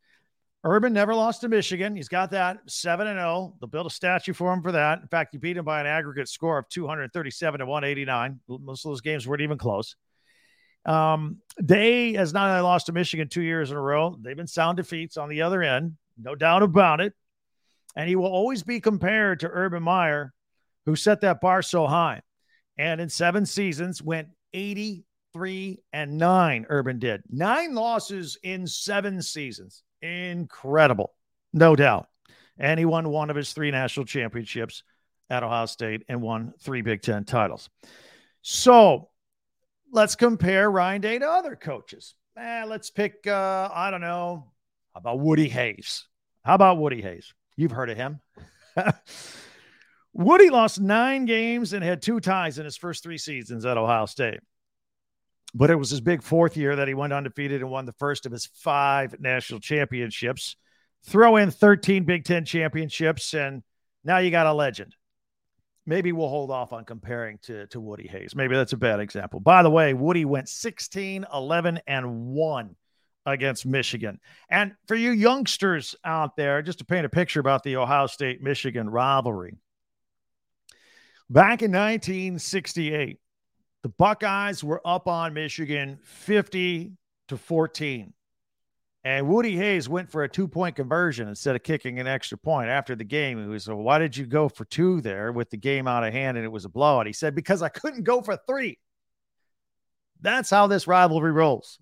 Urban 0.64 0.94
never 0.94 1.16
lost 1.16 1.42
to 1.42 1.50
Michigan. 1.50 1.96
He's 1.96 2.08
got 2.08 2.32
that 2.32 2.60
7 2.68 3.08
and 3.08 3.18
0. 3.20 3.56
They'll 3.60 3.68
build 3.68 3.88
a 3.88 3.92
statue 3.92 4.34
for 4.34 4.54
him 4.54 4.62
for 4.62 4.72
that. 4.72 5.02
In 5.02 5.08
fact, 5.08 5.34
you 5.34 5.40
beat 5.40 5.58
him 5.58 5.66
by 5.66 5.82
an 5.82 5.88
aggregate 5.88 6.30
score 6.30 6.60
of 6.60 6.70
237 6.70 7.60
to 7.60 7.66
189. 7.66 8.40
Most 8.48 8.86
of 8.86 8.92
those 8.92 9.02
games 9.02 9.28
weren't 9.28 9.42
even 9.42 9.58
close. 9.58 9.96
Um, 10.86 11.38
Day 11.64 12.14
has 12.14 12.32
not 12.34 12.50
only 12.50 12.62
lost 12.62 12.88
to 12.88 12.92
Michigan 12.92 13.28
two 13.28 13.42
years 13.42 13.72
in 13.72 13.78
a 13.78 13.82
row, 13.82 14.16
they've 14.22 14.38
been 14.38 14.48
sound 14.48 14.78
defeats 14.78 15.18
on 15.18 15.30
the 15.30 15.42
other 15.42 15.62
end, 15.62 15.98
no 16.18 16.36
doubt 16.36 16.64
about 16.64 17.02
it. 17.02 17.14
And 17.96 18.08
he 18.08 18.16
will 18.16 18.32
always 18.32 18.64
be 18.64 18.80
compared 18.80 19.42
to 19.42 19.50
Urban 19.52 19.84
Meyer, 19.84 20.34
who 20.86 20.96
set 20.96 21.22
that 21.22 21.42
bar 21.42 21.62
so 21.62 21.88
high. 21.88 22.22
And 22.78 23.02
in 23.02 23.10
seven 23.10 23.46
seasons, 23.46 24.02
went 24.02 24.30
83 25.34 25.80
and 25.94 26.18
nine. 26.18 26.66
Urban 26.70 27.00
did 27.00 27.24
nine 27.30 27.74
losses 27.74 28.38
in 28.44 28.68
seven 28.68 29.22
seasons 29.22 29.84
incredible, 30.02 31.14
no 31.54 31.76
doubt. 31.76 32.08
And 32.58 32.78
he 32.80 32.86
won 32.86 33.10
one 33.10 33.30
of 33.30 33.36
his 33.36 33.54
three 33.54 33.72
national 33.72 34.06
championships 34.06 34.84
at 35.30 35.44
Ohio 35.44 35.66
State 35.66 36.04
and 36.10 36.22
won 36.22 36.54
three 36.60 36.82
Big 36.82 37.02
Ten 37.02 37.24
titles. 37.24 37.70
So 38.42 39.10
let's 39.92 40.16
compare 40.16 40.70
Ryan 40.70 41.02
Day 41.02 41.20
to 41.20 41.30
other 41.30 41.56
coaches. 41.56 42.16
Eh, 42.38 42.66
let's 42.66 42.90
pick, 42.90 43.26
uh, 43.28 43.70
I 43.74 43.92
don't 43.92 44.02
know, 44.02 44.52
how 44.94 45.00
about 45.00 45.20
Woody 45.20 45.50
Hayes? 45.50 46.08
How 46.44 46.56
about 46.56 46.78
Woody 46.78 47.02
Hayes? 47.02 47.34
You've 47.56 47.72
heard 47.72 47.90
of 47.90 47.98
him. 47.98 48.20
Woody 50.14 50.50
lost 50.50 50.82
nine 50.82 51.26
games 51.26 51.74
and 51.74 51.84
had 51.84 52.02
two 52.02 52.20
ties 52.20 52.58
in 52.58 52.66
his 52.66 52.78
first 52.78 53.04
three 53.04 53.18
seasons 53.18 53.66
at 53.66 53.78
Ohio 53.78 54.06
State. 54.06 54.40
But 55.54 55.70
it 55.70 55.76
was 55.76 55.90
his 55.90 56.02
big 56.02 56.24
fourth 56.24 56.56
year 56.56 56.76
that 56.78 56.88
he 56.88 56.94
went 56.94 57.14
undefeated 57.14 57.62
and 57.62 57.70
won 57.70 57.86
the 57.86 57.94
first 57.94 58.26
of 58.26 58.32
his 58.32 58.46
five 58.46 59.20
national 59.20 59.60
championships. 59.60 60.56
Throw 61.06 61.36
in 61.38 61.52
13 61.52 62.06
Big 62.06 62.24
Ten 62.24 62.46
championships, 62.46 63.34
and 63.34 63.64
now 64.04 64.20
you 64.20 64.32
got 64.32 64.48
a 64.48 64.54
legend. 64.54 64.96
Maybe 65.86 66.12
we'll 66.12 66.30
hold 66.30 66.52
off 66.52 66.74
on 66.74 66.86
comparing 66.86 67.40
to, 67.44 67.68
to 67.68 67.82
Woody 67.82 68.08
Hayes. 68.08 68.36
Maybe 68.36 68.56
that's 68.56 68.74
a 68.74 68.78
bad 68.78 69.00
example. 69.00 69.40
By 69.40 69.64
the 69.64 69.70
way, 69.70 69.94
Woody 69.94 70.26
went 70.26 70.48
16, 70.48 71.26
11, 71.34 71.80
and 71.88 72.28
1 72.28 72.76
against 73.26 73.66
Michigan. 73.66 74.20
And 74.50 74.74
for 74.88 74.96
you 74.96 75.12
youngsters 75.12 75.96
out 76.04 76.36
there, 76.36 76.62
just 76.62 76.80
to 76.80 76.86
paint 76.86 77.06
a 77.06 77.10
picture 77.10 77.40
about 77.40 77.64
the 77.64 77.78
Ohio 77.78 78.08
State 78.08 78.42
Michigan 78.42 78.90
rivalry, 78.90 79.58
back 81.30 81.62
in 81.62 81.72
1968, 81.72 83.20
the 83.84 83.90
Buckeyes 83.90 84.64
were 84.64 84.82
up 84.86 85.08
on 85.08 85.34
Michigan 85.34 86.00
50 86.04 86.94
to 87.30 87.38
14. 87.38 88.14
And 89.04 89.28
Woody 89.28 89.58
Hayes 89.58 89.90
went 89.90 90.12
for 90.12 90.24
a 90.24 90.30
two 90.30 90.48
point 90.48 90.76
conversion 90.76 91.28
instead 91.28 91.56
of 91.56 91.64
kicking 91.64 92.00
an 92.00 92.06
extra 92.06 92.38
point 92.38 92.70
after 92.70 92.96
the 92.96 93.04
game. 93.04 93.42
He 93.42 93.48
was, 93.48 93.68
well, 93.68 93.78
why 93.78 93.98
did 93.98 94.16
you 94.16 94.28
go 94.28 94.48
for 94.48 94.66
two 94.66 95.02
there 95.02 95.32
with 95.32 95.50
the 95.50 95.58
game 95.58 95.88
out 95.88 96.04
of 96.04 96.14
hand 96.14 96.38
and 96.38 96.46
it 96.46 96.52
was 96.52 96.66
a 96.66 96.70
blowout? 96.70 97.08
He 97.08 97.14
said, 97.14 97.34
because 97.34 97.64
I 97.64 97.70
couldn't 97.70 98.04
go 98.04 98.22
for 98.22 98.38
three. 98.48 98.78
That's 100.22 100.52
how 100.52 100.68
this 100.68 100.86
rivalry 100.86 101.32
rolls. 101.32 101.80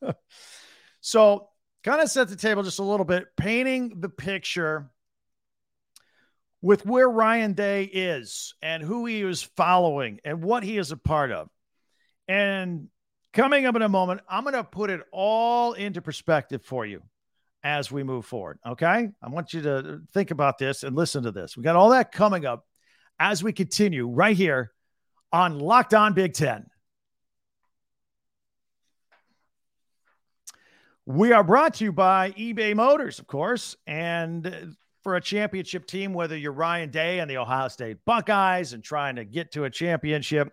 so, 1.02 1.50
kind 1.82 2.00
of 2.00 2.10
set 2.10 2.28
the 2.28 2.36
table 2.36 2.62
just 2.62 2.78
a 2.78 2.82
little 2.84 3.04
bit, 3.04 3.26
painting 3.36 4.00
the 4.00 4.08
picture 4.08 4.90
with 6.64 6.86
where 6.86 7.10
Ryan 7.10 7.52
Day 7.52 7.84
is 7.84 8.54
and 8.62 8.82
who 8.82 9.04
he 9.04 9.20
is 9.20 9.42
following 9.42 10.18
and 10.24 10.42
what 10.42 10.62
he 10.62 10.78
is 10.78 10.92
a 10.92 10.96
part 10.96 11.30
of. 11.30 11.50
And 12.26 12.88
coming 13.34 13.66
up 13.66 13.76
in 13.76 13.82
a 13.82 13.88
moment, 13.90 14.22
I'm 14.30 14.44
going 14.44 14.54
to 14.54 14.64
put 14.64 14.88
it 14.88 15.02
all 15.12 15.74
into 15.74 16.00
perspective 16.00 16.64
for 16.64 16.86
you 16.86 17.02
as 17.62 17.92
we 17.92 18.02
move 18.02 18.24
forward. 18.24 18.60
Okay. 18.66 19.10
I 19.22 19.28
want 19.28 19.52
you 19.52 19.60
to 19.60 20.00
think 20.14 20.30
about 20.30 20.56
this 20.56 20.84
and 20.84 20.96
listen 20.96 21.24
to 21.24 21.32
this. 21.32 21.54
We 21.54 21.62
got 21.62 21.76
all 21.76 21.90
that 21.90 22.12
coming 22.12 22.46
up 22.46 22.64
as 23.18 23.44
we 23.44 23.52
continue 23.52 24.08
right 24.08 24.34
here 24.34 24.72
on 25.34 25.58
Locked 25.58 25.92
On 25.92 26.14
Big 26.14 26.32
Ten. 26.32 26.64
We 31.04 31.32
are 31.32 31.44
brought 31.44 31.74
to 31.74 31.84
you 31.84 31.92
by 31.92 32.30
eBay 32.30 32.74
Motors, 32.74 33.18
of 33.18 33.26
course, 33.26 33.76
and 33.86 34.74
for 35.04 35.14
a 35.14 35.20
championship 35.20 35.86
team, 35.86 36.14
whether 36.14 36.36
you're 36.36 36.50
Ryan 36.50 36.90
Day 36.90 37.20
and 37.20 37.30
the 37.30 37.36
Ohio 37.36 37.68
State 37.68 37.98
Buckeyes 38.04 38.72
and 38.72 38.82
trying 38.82 39.16
to 39.16 39.24
get 39.24 39.52
to 39.52 39.64
a 39.64 39.70
championship, 39.70 40.50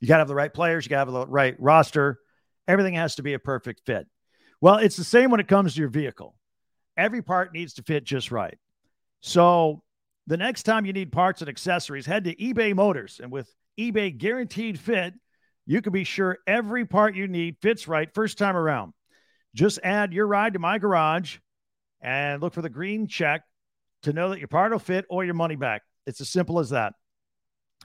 you 0.00 0.08
got 0.08 0.16
to 0.16 0.22
have 0.22 0.28
the 0.28 0.34
right 0.34 0.52
players, 0.52 0.84
you 0.84 0.90
got 0.90 1.04
to 1.04 1.12
have 1.12 1.26
the 1.26 1.26
right 1.26 1.54
roster. 1.60 2.18
Everything 2.66 2.94
has 2.94 3.16
to 3.16 3.22
be 3.22 3.34
a 3.34 3.38
perfect 3.38 3.82
fit. 3.86 4.08
Well, 4.60 4.78
it's 4.78 4.96
the 4.96 5.04
same 5.04 5.30
when 5.30 5.40
it 5.40 5.48
comes 5.48 5.74
to 5.74 5.80
your 5.80 5.90
vehicle. 5.90 6.34
Every 6.96 7.22
part 7.22 7.52
needs 7.52 7.74
to 7.74 7.82
fit 7.82 8.04
just 8.04 8.32
right. 8.32 8.58
So, 9.20 9.82
the 10.28 10.36
next 10.36 10.62
time 10.62 10.86
you 10.86 10.92
need 10.92 11.10
parts 11.10 11.42
and 11.42 11.48
accessories, 11.48 12.06
head 12.06 12.24
to 12.24 12.34
eBay 12.36 12.74
Motors. 12.74 13.20
And 13.20 13.32
with 13.32 13.52
eBay 13.78 14.16
Guaranteed 14.16 14.78
Fit, 14.78 15.14
you 15.66 15.82
can 15.82 15.92
be 15.92 16.04
sure 16.04 16.38
every 16.46 16.84
part 16.84 17.16
you 17.16 17.26
need 17.26 17.56
fits 17.60 17.88
right 17.88 18.12
first 18.14 18.38
time 18.38 18.56
around. 18.56 18.92
Just 19.54 19.80
add 19.82 20.12
your 20.12 20.26
ride 20.26 20.52
to 20.52 20.58
my 20.60 20.78
garage 20.78 21.38
and 22.02 22.42
look 22.42 22.52
for 22.52 22.62
the 22.62 22.68
green 22.68 23.06
check 23.06 23.42
to 24.02 24.12
know 24.12 24.30
that 24.30 24.38
your 24.38 24.48
part 24.48 24.72
will 24.72 24.78
fit 24.78 25.04
or 25.08 25.24
your 25.24 25.34
money 25.34 25.56
back. 25.56 25.82
It's 26.06 26.20
as 26.20 26.28
simple 26.28 26.58
as 26.58 26.70
that. 26.70 26.94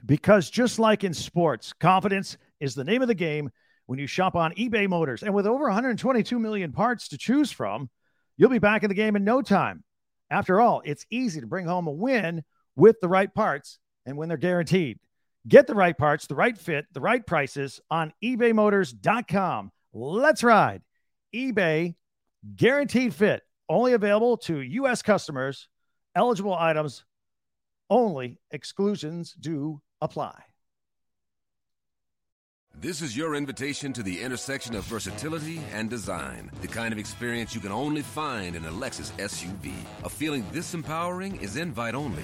Because 0.04 0.50
just 0.50 0.78
like 0.78 1.04
in 1.04 1.14
sports, 1.14 1.72
confidence 1.72 2.36
is 2.60 2.74
the 2.74 2.84
name 2.84 3.02
of 3.02 3.08
the 3.08 3.14
game 3.14 3.50
when 3.86 3.98
you 3.98 4.06
shop 4.06 4.34
on 4.34 4.54
eBay 4.54 4.88
Motors. 4.88 5.22
And 5.22 5.34
with 5.34 5.46
over 5.46 5.64
122 5.64 6.38
million 6.38 6.72
parts 6.72 7.08
to 7.08 7.18
choose 7.18 7.50
from, 7.50 7.88
you'll 8.36 8.50
be 8.50 8.58
back 8.58 8.82
in 8.82 8.88
the 8.88 8.94
game 8.94 9.16
in 9.16 9.24
no 9.24 9.42
time. 9.42 9.82
After 10.30 10.60
all, 10.60 10.82
it's 10.84 11.06
easy 11.10 11.40
to 11.40 11.46
bring 11.46 11.66
home 11.66 11.86
a 11.86 11.92
win 11.92 12.44
with 12.76 13.00
the 13.00 13.08
right 13.08 13.32
parts 13.32 13.78
and 14.04 14.16
when 14.16 14.28
they're 14.28 14.36
guaranteed. 14.36 14.98
Get 15.46 15.66
the 15.66 15.74
right 15.74 15.96
parts, 15.96 16.26
the 16.26 16.34
right 16.34 16.56
fit, 16.56 16.86
the 16.92 17.00
right 17.00 17.24
prices 17.26 17.80
on 17.90 18.12
ebaymotors.com. 18.22 19.72
Let's 19.92 20.44
ride. 20.44 20.82
eBay 21.34 21.94
guaranteed 22.54 23.14
fit, 23.14 23.42
only 23.68 23.92
available 23.92 24.36
to 24.38 24.60
U.S. 24.60 25.02
customers, 25.02 25.68
eligible 26.14 26.54
items 26.54 27.04
only, 27.90 28.38
exclusions 28.50 29.32
do 29.32 29.80
apply. 30.00 30.34
This 32.80 33.02
is 33.02 33.16
your 33.16 33.34
invitation 33.34 33.92
to 33.94 34.04
the 34.04 34.22
intersection 34.22 34.76
of 34.76 34.84
versatility 34.84 35.60
and 35.72 35.90
design. 35.90 36.50
The 36.60 36.68
kind 36.68 36.92
of 36.92 36.98
experience 36.98 37.52
you 37.52 37.60
can 37.60 37.72
only 37.72 38.02
find 38.02 38.54
in 38.54 38.64
a 38.64 38.70
Lexus 38.70 39.10
SUV. 39.18 39.72
A 40.04 40.08
feeling 40.08 40.46
this 40.52 40.74
empowering 40.74 41.36
is 41.40 41.56
invite 41.56 41.96
only. 41.96 42.22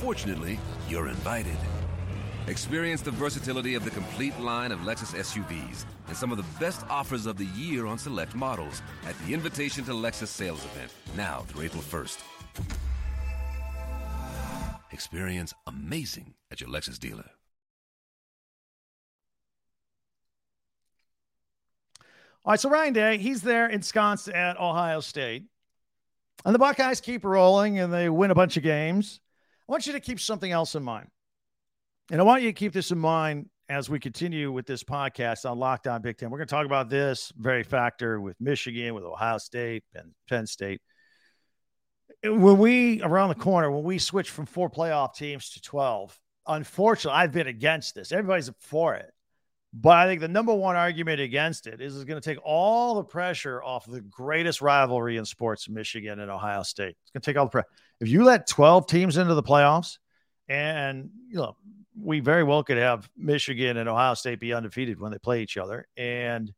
Fortunately, 0.00 0.58
you're 0.88 1.08
invited. 1.08 1.56
Experience 2.48 3.02
the 3.02 3.10
versatility 3.12 3.76
of 3.76 3.84
the 3.84 3.90
complete 3.90 4.38
line 4.40 4.72
of 4.72 4.80
Lexus 4.80 5.14
SUVs 5.14 5.84
and 6.08 6.16
some 6.16 6.32
of 6.32 6.38
the 6.38 6.58
best 6.58 6.84
offers 6.90 7.26
of 7.26 7.36
the 7.36 7.46
year 7.56 7.86
on 7.86 7.98
select 7.98 8.34
models 8.34 8.82
at 9.06 9.16
the 9.20 9.32
Invitation 9.32 9.84
to 9.84 9.92
Lexus 9.92 10.26
sales 10.26 10.64
event, 10.64 10.92
now 11.16 11.42
through 11.42 11.62
April 11.62 11.82
1st. 11.82 12.18
Experience 14.90 15.54
amazing 15.68 16.34
at 16.50 16.60
your 16.60 16.68
Lexus 16.68 16.98
dealer. 16.98 17.30
All 22.44 22.50
right, 22.50 22.60
so 22.60 22.68
Ryan 22.68 22.92
Day, 22.92 23.18
he's 23.18 23.42
there 23.42 23.68
ensconced 23.68 24.28
at 24.28 24.58
Ohio 24.58 24.98
State. 24.98 25.44
And 26.44 26.52
the 26.52 26.58
Buckeyes 26.58 27.00
keep 27.00 27.24
rolling 27.24 27.78
and 27.78 27.92
they 27.92 28.08
win 28.08 28.32
a 28.32 28.34
bunch 28.34 28.56
of 28.56 28.64
games. 28.64 29.20
I 29.68 29.72
want 29.72 29.86
you 29.86 29.92
to 29.92 30.00
keep 30.00 30.18
something 30.18 30.50
else 30.50 30.74
in 30.74 30.82
mind. 30.82 31.08
And 32.12 32.20
I 32.20 32.24
want 32.24 32.42
you 32.42 32.50
to 32.50 32.52
keep 32.52 32.74
this 32.74 32.90
in 32.90 32.98
mind 32.98 33.48
as 33.70 33.88
we 33.88 33.98
continue 33.98 34.52
with 34.52 34.66
this 34.66 34.84
podcast 34.84 35.50
on 35.50 35.58
Locked 35.58 35.86
On 35.86 36.02
Big 36.02 36.18
Ten. 36.18 36.28
We're 36.28 36.36
going 36.36 36.46
to 36.46 36.54
talk 36.54 36.66
about 36.66 36.90
this 36.90 37.32
very 37.38 37.62
factor 37.62 38.20
with 38.20 38.38
Michigan, 38.38 38.92
with 38.94 39.02
Ohio 39.02 39.38
State, 39.38 39.82
and 39.94 40.10
Penn 40.28 40.46
State. 40.46 40.82
When 42.22 42.58
we, 42.58 43.00
around 43.00 43.30
the 43.30 43.36
corner, 43.36 43.70
when 43.70 43.82
we 43.82 43.96
switch 43.96 44.28
from 44.28 44.44
four 44.44 44.68
playoff 44.68 45.14
teams 45.14 45.52
to 45.52 45.62
12, 45.62 46.18
unfortunately, 46.46 47.18
I've 47.18 47.32
been 47.32 47.46
against 47.46 47.94
this. 47.94 48.12
Everybody's 48.12 48.50
for 48.60 48.94
it. 48.94 49.10
But 49.72 49.96
I 49.96 50.06
think 50.06 50.20
the 50.20 50.28
number 50.28 50.52
one 50.52 50.76
argument 50.76 51.18
against 51.18 51.66
it 51.66 51.80
is 51.80 51.96
it's 51.96 52.04
going 52.04 52.20
to 52.20 52.30
take 52.30 52.44
all 52.44 52.96
the 52.96 53.04
pressure 53.04 53.62
off 53.62 53.86
the 53.86 54.02
greatest 54.02 54.60
rivalry 54.60 55.16
in 55.16 55.24
sports, 55.24 55.66
Michigan 55.66 56.20
and 56.20 56.30
Ohio 56.30 56.62
State. 56.62 56.94
It's 57.04 57.10
going 57.10 57.22
to 57.22 57.26
take 57.26 57.38
all 57.38 57.46
the 57.46 57.52
pressure. 57.52 57.68
If 58.00 58.08
you 58.08 58.22
let 58.22 58.46
12 58.46 58.86
teams 58.86 59.16
into 59.16 59.32
the 59.32 59.42
playoffs, 59.42 59.96
and 60.46 61.08
you 61.28 61.36
know, 61.36 61.56
we 62.00 62.20
very 62.20 62.44
well 62.44 62.62
could 62.62 62.78
have 62.78 63.08
Michigan 63.16 63.76
and 63.76 63.88
Ohio 63.88 64.14
State 64.14 64.40
be 64.40 64.52
undefeated 64.52 65.00
when 65.00 65.12
they 65.12 65.18
play 65.18 65.42
each 65.42 65.56
other. 65.56 65.86
And, 65.96 66.52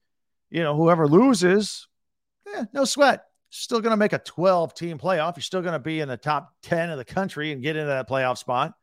you 0.50 0.62
know, 0.62 0.76
whoever 0.76 1.08
loses, 1.08 1.88
eh, 2.54 2.64
no 2.72 2.84
sweat. 2.84 3.24
Still 3.50 3.80
going 3.80 3.92
to 3.92 3.96
make 3.96 4.12
a 4.12 4.18
12 4.18 4.74
team 4.74 4.98
playoff. 4.98 5.36
You're 5.36 5.42
still 5.42 5.62
going 5.62 5.74
to 5.74 5.78
be 5.78 6.00
in 6.00 6.08
the 6.08 6.16
top 6.16 6.52
10 6.62 6.90
of 6.90 6.98
the 6.98 7.04
country 7.04 7.52
and 7.52 7.62
get 7.62 7.76
into 7.76 7.88
that 7.88 8.08
playoff 8.08 8.38
spot. 8.38 8.74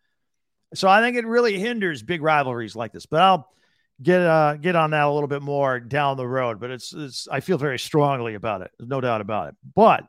So 0.74 0.88
I 0.88 1.02
think 1.02 1.18
it 1.18 1.26
really 1.26 1.60
hinders 1.60 2.02
big 2.04 2.22
rivalries 2.22 2.76
like 2.76 2.94
this. 2.94 3.06
But 3.06 3.22
I'll 3.22 3.50
get 4.02 4.22
uh, 4.22 4.56
get 4.56 4.76
on 4.76 4.92
that 4.92 5.04
a 5.04 5.12
little 5.12 5.28
bit 5.28 5.42
more 5.42 5.80
down 5.80 6.16
the 6.16 6.28
road. 6.28 6.62
But 6.62 6.72
it's, 6.72 6.94
it's 6.94 7.28
I 7.30 7.42
feel 7.42 7.58
very 7.58 7.80
strongly 7.80 8.36
about 8.36 8.62
it. 8.62 8.72
No 8.80 9.02
doubt 9.02 9.20
about 9.20 9.50
it. 9.50 9.56
But 9.76 10.04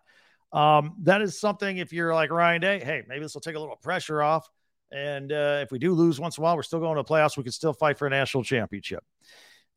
um, 0.52 0.96
that 1.02 1.22
is 1.22 1.40
something. 1.40 1.78
If 1.78 1.92
you're 1.92 2.14
like 2.14 2.30
Ryan 2.30 2.60
Day, 2.60 2.80
hey, 2.84 3.02
maybe 3.08 3.22
this 3.22 3.34
will 3.34 3.40
take 3.40 3.56
a 3.56 3.60
little 3.60 3.76
pressure 3.76 4.22
off. 4.22 4.48
And 4.94 5.32
uh, 5.32 5.60
if 5.62 5.72
we 5.72 5.78
do 5.78 5.92
lose 5.92 6.20
once 6.20 6.38
in 6.38 6.42
a 6.42 6.44
while, 6.44 6.56
we're 6.56 6.62
still 6.62 6.80
going 6.80 6.96
to 6.96 7.02
the 7.02 7.08
playoffs. 7.08 7.36
We 7.36 7.42
can 7.42 7.52
still 7.52 7.72
fight 7.72 7.98
for 7.98 8.06
a 8.06 8.10
national 8.10 8.44
championship. 8.44 9.04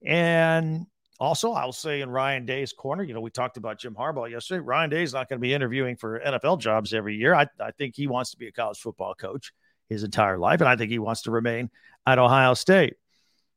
And 0.06 0.86
also, 1.20 1.54
I'll 1.54 1.72
say 1.72 2.02
in 2.02 2.10
Ryan 2.10 2.46
Day's 2.46 2.74
corner, 2.74 3.04
you 3.04 3.14
know, 3.14 3.22
we 3.22 3.30
talked 3.30 3.58
about 3.58 3.80
Jim 3.80 3.96
Harbaugh 3.96 4.30
yesterday. 4.30 4.60
Ryan 4.60 4.90
Day 4.90 5.04
is 5.04 5.14
not 5.14 5.30
going 5.30 5.40
to 5.40 5.42
be 5.42 5.54
interviewing 5.54 5.96
for 5.96 6.20
NFL 6.20 6.60
jobs 6.60 6.94
every 6.94 7.16
year. 7.16 7.34
I, 7.34 7.48
I 7.60 7.72
think 7.72 7.96
he 7.96 8.08
wants 8.08 8.32
to 8.32 8.38
be 8.38 8.48
a 8.48 8.52
college 8.52 8.80
football 8.80 9.14
coach 9.16 9.54
his 9.88 10.04
entire 10.04 10.38
life, 10.38 10.62
and 10.62 10.68
I 10.68 10.76
think 10.76 10.92
he 10.92 11.00
wants 11.00 11.24
to 11.24 11.32
remain 11.32 11.70
at 12.06 12.20
Ohio 12.20 12.54
State. 12.54 12.96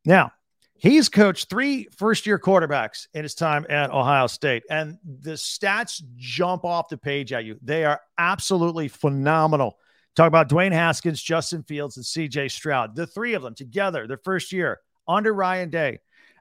Now, 0.04 0.30
He's 0.78 1.08
coached 1.08 1.50
three 1.50 1.88
first 1.96 2.24
year 2.24 2.38
quarterbacks 2.38 3.08
in 3.12 3.24
his 3.24 3.34
time 3.34 3.66
at 3.68 3.90
Ohio 3.90 4.28
State, 4.28 4.62
and 4.70 4.96
the 5.04 5.32
stats 5.32 6.00
jump 6.16 6.64
off 6.64 6.88
the 6.88 6.96
page 6.96 7.32
at 7.32 7.44
you. 7.44 7.58
They 7.62 7.84
are 7.84 8.00
absolutely 8.16 8.86
phenomenal. 8.86 9.76
Talk 10.18 10.26
about 10.26 10.48
Dwayne 10.48 10.72
Haskins, 10.72 11.22
Justin 11.22 11.62
Fields, 11.62 11.96
and 11.96 12.04
CJ 12.04 12.50
Stroud. 12.50 12.96
The 12.96 13.06
three 13.06 13.34
of 13.34 13.42
them 13.42 13.54
together, 13.54 14.08
their 14.08 14.18
first 14.25 14.50
year 14.50 14.80
under 15.06 15.32
Ryan 15.32 15.70
Day, 15.70 16.00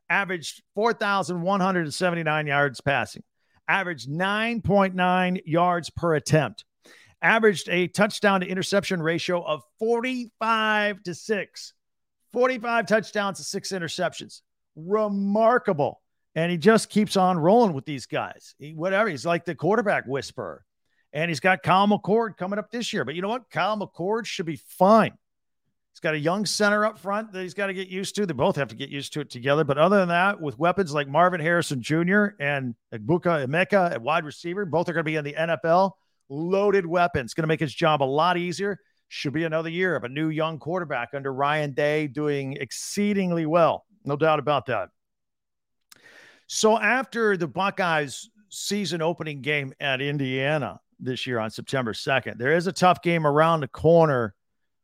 averaged 0.09 0.63
4,179 0.73 2.47
yards 2.47 2.81
passing, 2.81 3.21
averaged 3.67 4.09
9.9 4.09 5.41
yards 5.45 5.91
per 5.91 6.15
attempt, 6.15 6.65
averaged 7.21 7.69
a 7.69 7.87
touchdown 7.87 8.41
to 8.41 8.47
interception 8.47 8.99
ratio 8.99 9.43
of 9.43 9.61
45 9.77 11.03
to 11.03 11.13
6. 11.13 11.73
45 12.33 12.87
touchdowns 12.87 13.37
to 13.37 13.43
six 13.43 13.71
interceptions. 13.71 14.41
Remarkable. 14.75 16.01
And 16.33 16.51
he 16.51 16.57
just 16.57 16.89
keeps 16.89 17.15
on 17.15 17.37
rolling 17.37 17.73
with 17.73 17.85
these 17.85 18.07
guys. 18.07 18.55
He, 18.57 18.73
whatever. 18.73 19.07
He's 19.07 19.23
like 19.23 19.45
the 19.45 19.53
quarterback 19.53 20.07
whisperer. 20.07 20.65
And 21.17 21.31
he's 21.31 21.39
got 21.39 21.63
Kyle 21.63 21.87
McCord 21.87 22.37
coming 22.37 22.59
up 22.59 22.69
this 22.69 22.93
year. 22.93 23.03
But 23.03 23.15
you 23.15 23.23
know 23.23 23.27
what? 23.29 23.49
Kyle 23.49 23.75
McCord 23.75 24.27
should 24.27 24.45
be 24.45 24.61
fine. 24.67 25.17
He's 25.91 25.99
got 25.99 26.13
a 26.13 26.19
young 26.19 26.45
center 26.45 26.85
up 26.85 26.99
front 26.99 27.31
that 27.31 27.41
he's 27.41 27.55
got 27.55 27.67
to 27.67 27.73
get 27.73 27.87
used 27.87 28.13
to. 28.17 28.27
They 28.27 28.35
both 28.35 28.55
have 28.55 28.67
to 28.67 28.75
get 28.75 28.89
used 28.89 29.13
to 29.13 29.21
it 29.21 29.31
together. 29.31 29.63
But 29.63 29.79
other 29.79 29.97
than 29.97 30.09
that, 30.09 30.39
with 30.39 30.59
weapons 30.59 30.93
like 30.93 31.07
Marvin 31.07 31.41
Harrison 31.41 31.81
Jr. 31.81 32.27
and 32.39 32.75
Egbuka 32.93 33.47
Emeka 33.47 33.93
at 33.93 33.99
wide 33.99 34.25
receiver, 34.25 34.63
both 34.63 34.89
are 34.89 34.93
going 34.93 35.05
to 35.05 35.09
be 35.09 35.15
in 35.15 35.23
the 35.23 35.33
NFL. 35.33 35.93
Loaded 36.29 36.85
weapons. 36.85 37.33
Going 37.33 37.45
to 37.45 37.47
make 37.47 37.61
his 37.61 37.73
job 37.73 38.03
a 38.03 38.05
lot 38.05 38.37
easier 38.37 38.79
should 39.07 39.33
be 39.33 39.45
another 39.45 39.69
year 39.69 39.95
of 39.95 40.03
a 40.03 40.09
new 40.09 40.29
young 40.29 40.59
quarterback 40.59 41.15
under 41.15 41.33
Ryan 41.33 41.73
Day 41.73 42.05
doing 42.05 42.53
exceedingly 42.57 43.47
well. 43.47 43.87
No 44.05 44.17
doubt 44.17 44.37
about 44.37 44.67
that. 44.67 44.89
So 46.45 46.77
after 46.77 47.37
the 47.37 47.47
Buckeyes 47.47 48.29
season 48.49 49.01
opening 49.01 49.41
game 49.41 49.73
at 49.79 49.99
Indiana 49.99 50.79
this 50.99 51.27
year 51.27 51.39
on 51.39 51.49
September 51.49 51.93
2nd, 51.93 52.37
there 52.37 52.55
is 52.55 52.67
a 52.67 52.71
tough 52.71 53.01
game 53.01 53.25
around 53.25 53.61
the 53.61 53.67
corner 53.67 54.35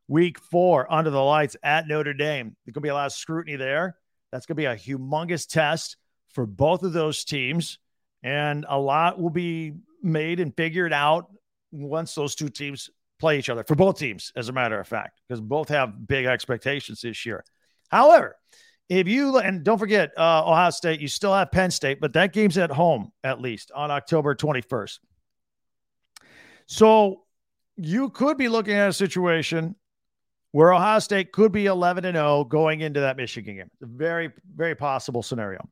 week 0.08 0.40
four 0.40 0.92
under 0.92 1.10
the 1.10 1.22
lights 1.22 1.56
at 1.64 1.88
Notre 1.88 2.14
Dame. 2.14 2.56
There's 2.66 2.74
going 2.74 2.82
to 2.82 2.86
be 2.86 2.90
a 2.90 2.94
lot 2.94 3.08
of 3.08 3.14
scrutiny 3.14 3.58
there. 3.58 3.98
That's 4.32 4.46
going 4.46 4.56
to 4.56 4.62
be 4.62 4.66
a 4.66 4.76
humongous 4.76 5.48
test 5.48 5.98
for 6.34 6.46
both 6.46 6.84
of 6.84 6.94
those 6.94 7.24
teams. 7.24 7.80
And 8.22 8.66
a 8.68 8.80
lot 8.80 9.20
will 9.20 9.30
be 9.30 9.74
made 10.02 10.40
and 10.40 10.56
figured 10.56 10.94
out 10.94 11.30
once 11.72 12.16
those 12.16 12.36
two 12.36 12.50
teams 12.50 12.90
play 13.20 13.40
each 13.40 13.50
other 13.50 13.64
for 13.64 13.76
both 13.76 13.98
teams, 13.98 14.32
as 14.36 14.50
a 14.50 14.54
matter 14.54 14.80
of 14.80 14.88
fact, 14.88 15.22
because 15.28 15.42
both 15.42 15.70
have 15.70 16.08
big 16.08 16.26
expectations 16.26 17.02
this 17.02 17.26
year. 17.26 17.44
However, 17.90 18.36
if 18.90 19.08
you 19.08 19.38
and 19.38 19.64
don't 19.64 19.78
forget 19.78 20.12
uh, 20.18 20.44
Ohio 20.46 20.70
State, 20.70 21.00
you 21.00 21.08
still 21.08 21.34
have 21.34 21.52
Penn 21.52 21.72
State, 21.72 22.00
but 22.02 22.14
that 22.14 22.34
game's 22.34 22.58
at 22.58 22.70
home 22.70 23.12
at 23.24 23.40
least 23.40 23.72
on 23.74 23.92
October 23.92 24.36
21st. 24.36 25.00
So 26.66 27.24
you 27.78 28.10
could 28.10 28.38
be 28.38 28.48
looking 28.48 28.74
at 28.74 28.90
a 28.90 28.94
situation 28.94 29.76
where 30.52 30.74
Ohio 30.74 31.00
State 31.00 31.32
could 31.32 31.52
be 31.52 31.66
11 31.66 32.06
and 32.06 32.16
0 32.16 32.46
going 32.46 32.82
into 32.82 33.02
that 33.02 33.18
Michigan 33.18 33.56
game. 33.56 33.72
Very, 33.82 34.32
very 34.56 34.76
possible 34.76 35.24
scenario. 35.24 35.68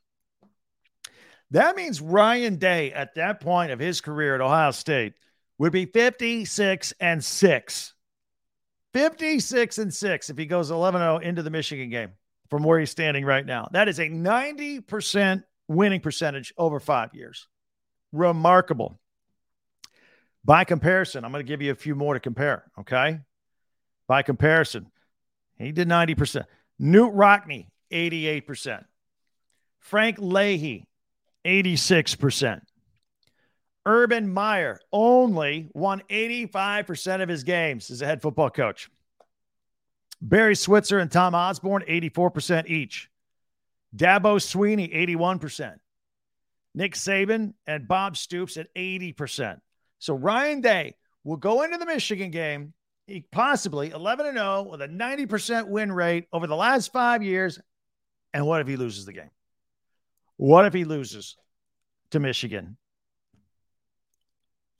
That 1.51 1.75
means 1.75 2.01
Ryan 2.01 2.55
Day 2.55 2.93
at 2.93 3.15
that 3.15 3.41
point 3.41 3.71
of 3.71 3.79
his 3.79 4.01
career 4.01 4.35
at 4.35 4.41
Ohio 4.41 4.71
State 4.71 5.13
would 5.57 5.71
be 5.71 5.85
56 5.85 6.93
and 6.99 7.23
6. 7.23 7.93
56 8.93 9.77
and 9.77 9.93
6 9.93 10.29
if 10.29 10.37
he 10.37 10.45
goes 10.45 10.71
11 10.71 10.99
0 10.99 11.17
into 11.17 11.43
the 11.43 11.49
Michigan 11.49 11.89
game 11.89 12.11
from 12.49 12.63
where 12.63 12.79
he's 12.79 12.89
standing 12.89 13.25
right 13.25 13.45
now. 13.45 13.67
That 13.71 13.87
is 13.87 13.99
a 13.99 14.09
90% 14.09 15.43
winning 15.67 16.01
percentage 16.01 16.53
over 16.57 16.79
five 16.79 17.13
years. 17.13 17.47
Remarkable. 18.11 18.99
By 20.43 20.63
comparison, 20.63 21.23
I'm 21.23 21.31
going 21.31 21.45
to 21.45 21.47
give 21.47 21.61
you 21.61 21.71
a 21.71 21.75
few 21.75 21.95
more 21.95 22.13
to 22.13 22.19
compare. 22.19 22.63
Okay. 22.79 23.19
By 24.07 24.23
comparison, 24.23 24.87
he 25.57 25.71
did 25.71 25.87
90%. 25.87 26.45
Knute 26.81 27.13
Rockne, 27.13 27.67
88%. 27.91 28.83
Frank 29.79 30.17
Leahy, 30.19 30.87
86%. 31.45 32.61
Urban 33.85 34.31
Meyer 34.31 34.79
only 34.91 35.69
won 35.73 36.01
85% 36.09 37.23
of 37.23 37.29
his 37.29 37.43
games 37.43 37.89
as 37.89 38.01
a 38.01 38.05
head 38.05 38.21
football 38.21 38.49
coach. 38.49 38.89
Barry 40.21 40.55
Switzer 40.55 40.99
and 40.99 41.11
Tom 41.11 41.33
Osborne, 41.33 41.83
84% 41.87 42.67
each. 42.67 43.09
Dabo 43.95 44.37
Swinney, 44.37 44.93
81%. 44.93 45.77
Nick 46.75 46.93
Saban 46.93 47.53
and 47.65 47.87
Bob 47.87 48.15
Stoops 48.15 48.55
at 48.57 48.73
80%. 48.75 49.59
So 50.01 50.15
Ryan 50.15 50.61
Day 50.61 50.95
will 51.23 51.37
go 51.37 51.61
into 51.61 51.77
the 51.77 51.85
Michigan 51.85 52.31
game, 52.31 52.73
possibly 53.31 53.91
11 53.91 54.25
and 54.25 54.37
0 54.37 54.63
with 54.63 54.81
a 54.81 54.87
90% 54.87 55.67
win 55.67 55.91
rate 55.91 56.25
over 56.33 56.47
the 56.47 56.55
last 56.55 56.91
five 56.91 57.21
years. 57.21 57.59
And 58.33 58.47
what 58.47 58.61
if 58.61 58.67
he 58.67 58.77
loses 58.77 59.05
the 59.05 59.13
game? 59.13 59.29
What 60.37 60.65
if 60.65 60.73
he 60.73 60.85
loses 60.85 61.37
to 62.09 62.19
Michigan? 62.19 62.77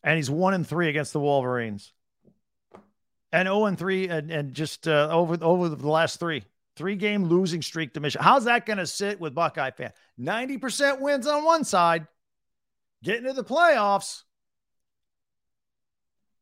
And 0.03 0.17
he's 0.17 0.31
one 0.31 0.55
and 0.55 0.65
three 0.65 0.89
against 0.89 1.13
the 1.13 1.19
Wolverines. 1.19 1.93
And 3.31 3.45
0 3.45 3.65
and 3.65 3.77
3 3.77 4.09
and, 4.09 4.31
and 4.31 4.53
just 4.55 4.87
uh, 4.87 5.07
over 5.11 5.37
over 5.41 5.69
the 5.69 5.87
last 5.87 6.19
three. 6.19 6.43
Three 6.75 6.95
game 6.95 7.25
losing 7.25 7.61
streak 7.61 7.93
to 7.93 7.99
Michigan. 7.99 8.25
How's 8.25 8.45
that 8.45 8.65
going 8.65 8.79
to 8.79 8.87
sit 8.87 9.21
with 9.21 9.35
Buckeye 9.35 9.69
fan? 9.69 9.91
90% 10.19 10.99
wins 10.99 11.27
on 11.27 11.45
one 11.45 11.63
side, 11.63 12.07
getting 13.03 13.25
to 13.25 13.33
the 13.33 13.43
playoffs. 13.43 14.23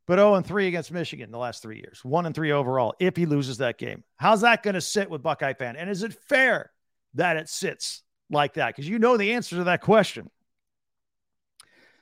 But 0.10 0.18
0 0.18 0.34
and 0.34 0.46
3 0.46 0.66
against 0.66 0.92
Michigan 0.92 1.26
in 1.26 1.32
the 1.32 1.38
last 1.38 1.62
three 1.62 1.78
years. 1.78 2.04
1 2.04 2.26
and 2.26 2.34
3 2.34 2.52
overall 2.52 2.96
if 3.00 3.16
he 3.16 3.28
loses 3.28 3.60
that 3.60 3.78
game. 3.78 4.04
How's 4.18 4.42
that 4.42 4.64
going 4.64 4.74
to 4.74 4.82
sit 4.82 5.08
with 5.08 5.22
Buckeye 5.22 5.54
fan? 5.54 5.76
And 5.76 5.88
is 5.88 6.02
it 6.02 6.16
fair 6.28 6.72
that 7.14 7.38
it 7.38 7.48
sits 7.48 8.02
like 8.32 8.56
that? 8.56 8.70
Because 8.70 8.90
you 8.90 8.98
know 8.98 9.18
the 9.18 9.34
answer 9.34 9.58
to 9.58 9.66
that 9.66 9.82
question. 9.82 10.32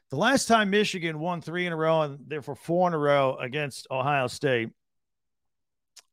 The 0.09 0.15
last 0.15 0.47
time 0.47 0.69
Michigan 0.69 1.19
won 1.19 1.41
three 1.41 1.65
in 1.65 1.73
a 1.73 1.75
row 1.75 2.03
and 2.03 2.19
therefore 2.25 2.55
four 2.55 2.87
in 2.87 2.93
a 2.93 2.97
row 2.97 3.35
against 3.35 3.87
Ohio 3.91 4.27
State 4.27 4.69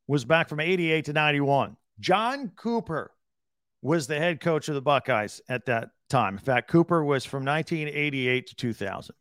was 0.09 0.25
back 0.25 0.49
from 0.49 0.59
88 0.59 1.05
to 1.05 1.13
91. 1.13 1.77
John 2.01 2.51
Cooper 2.57 3.13
was 3.83 4.09
the 4.09 4.19
head 4.19 4.41
coach 4.41 4.69
of 4.69 4.75
the 4.75 4.83
Buckeyes 4.83 5.41
at 5.49 5.67
that 5.67 5.91
time. 6.11 6.39
In 6.39 6.45
fact, 6.45 6.69
Cooper 6.73 7.05
was 7.05 7.25
from 7.25 7.45
1988 7.45 8.49
to 8.49 8.57
2000. 8.57 9.15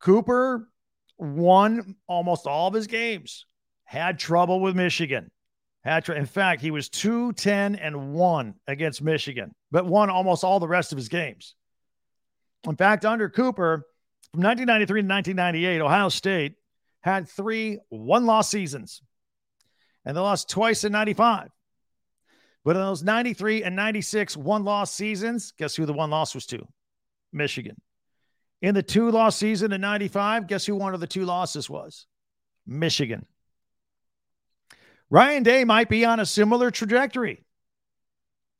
Cooper 0.00 0.68
won 1.18 1.96
almost 2.06 2.46
all 2.46 2.68
of 2.68 2.74
his 2.74 2.86
games, 2.86 3.46
had 3.84 4.18
trouble 4.18 4.60
with 4.60 4.76
Michigan. 4.76 5.30
Had 5.82 6.04
tr- 6.04 6.14
in 6.14 6.26
fact, 6.26 6.60
he 6.60 6.70
was 6.70 6.88
2 6.88 7.32
10 7.32 7.76
and 7.76 8.12
1 8.12 8.54
against 8.66 9.02
Michigan, 9.02 9.54
but 9.70 9.86
won 9.86 10.10
almost 10.10 10.42
all 10.42 10.58
the 10.58 10.68
rest 10.68 10.92
of 10.92 10.98
his 10.98 11.08
games. 11.08 11.54
In 12.64 12.76
fact, 12.76 13.04
under 13.04 13.28
Cooper, 13.28 13.86
from 14.32 14.42
1993 14.42 15.02
to 15.02 15.08
1998, 15.08 15.80
Ohio 15.80 16.08
State 16.08 16.54
had 17.00 17.28
three 17.28 17.78
one 17.88 18.26
loss 18.26 18.48
seasons, 18.50 19.00
and 20.04 20.16
they 20.16 20.20
lost 20.20 20.50
twice 20.50 20.82
in 20.82 20.92
95. 20.92 21.48
But 22.64 22.74
in 22.74 22.82
those 22.82 23.04
93 23.04 23.62
and 23.62 23.76
96 23.76 24.36
one 24.36 24.64
loss 24.64 24.92
seasons, 24.92 25.52
guess 25.56 25.76
who 25.76 25.86
the 25.86 25.92
one 25.92 26.10
loss 26.10 26.34
was 26.34 26.46
to? 26.46 26.66
Michigan. 27.32 27.76
In 28.62 28.74
the 28.74 28.82
two 28.82 29.10
loss 29.10 29.36
season 29.36 29.72
in 29.72 29.80
95, 29.80 30.46
guess 30.46 30.64
who 30.64 30.74
one 30.74 30.94
of 30.94 31.00
the 31.00 31.06
two 31.06 31.24
losses 31.24 31.68
was? 31.68 32.06
Michigan. 32.66 33.26
Ryan 35.10 35.42
Day 35.42 35.64
might 35.64 35.88
be 35.88 36.04
on 36.04 36.20
a 36.20 36.26
similar 36.26 36.70
trajectory. 36.70 37.44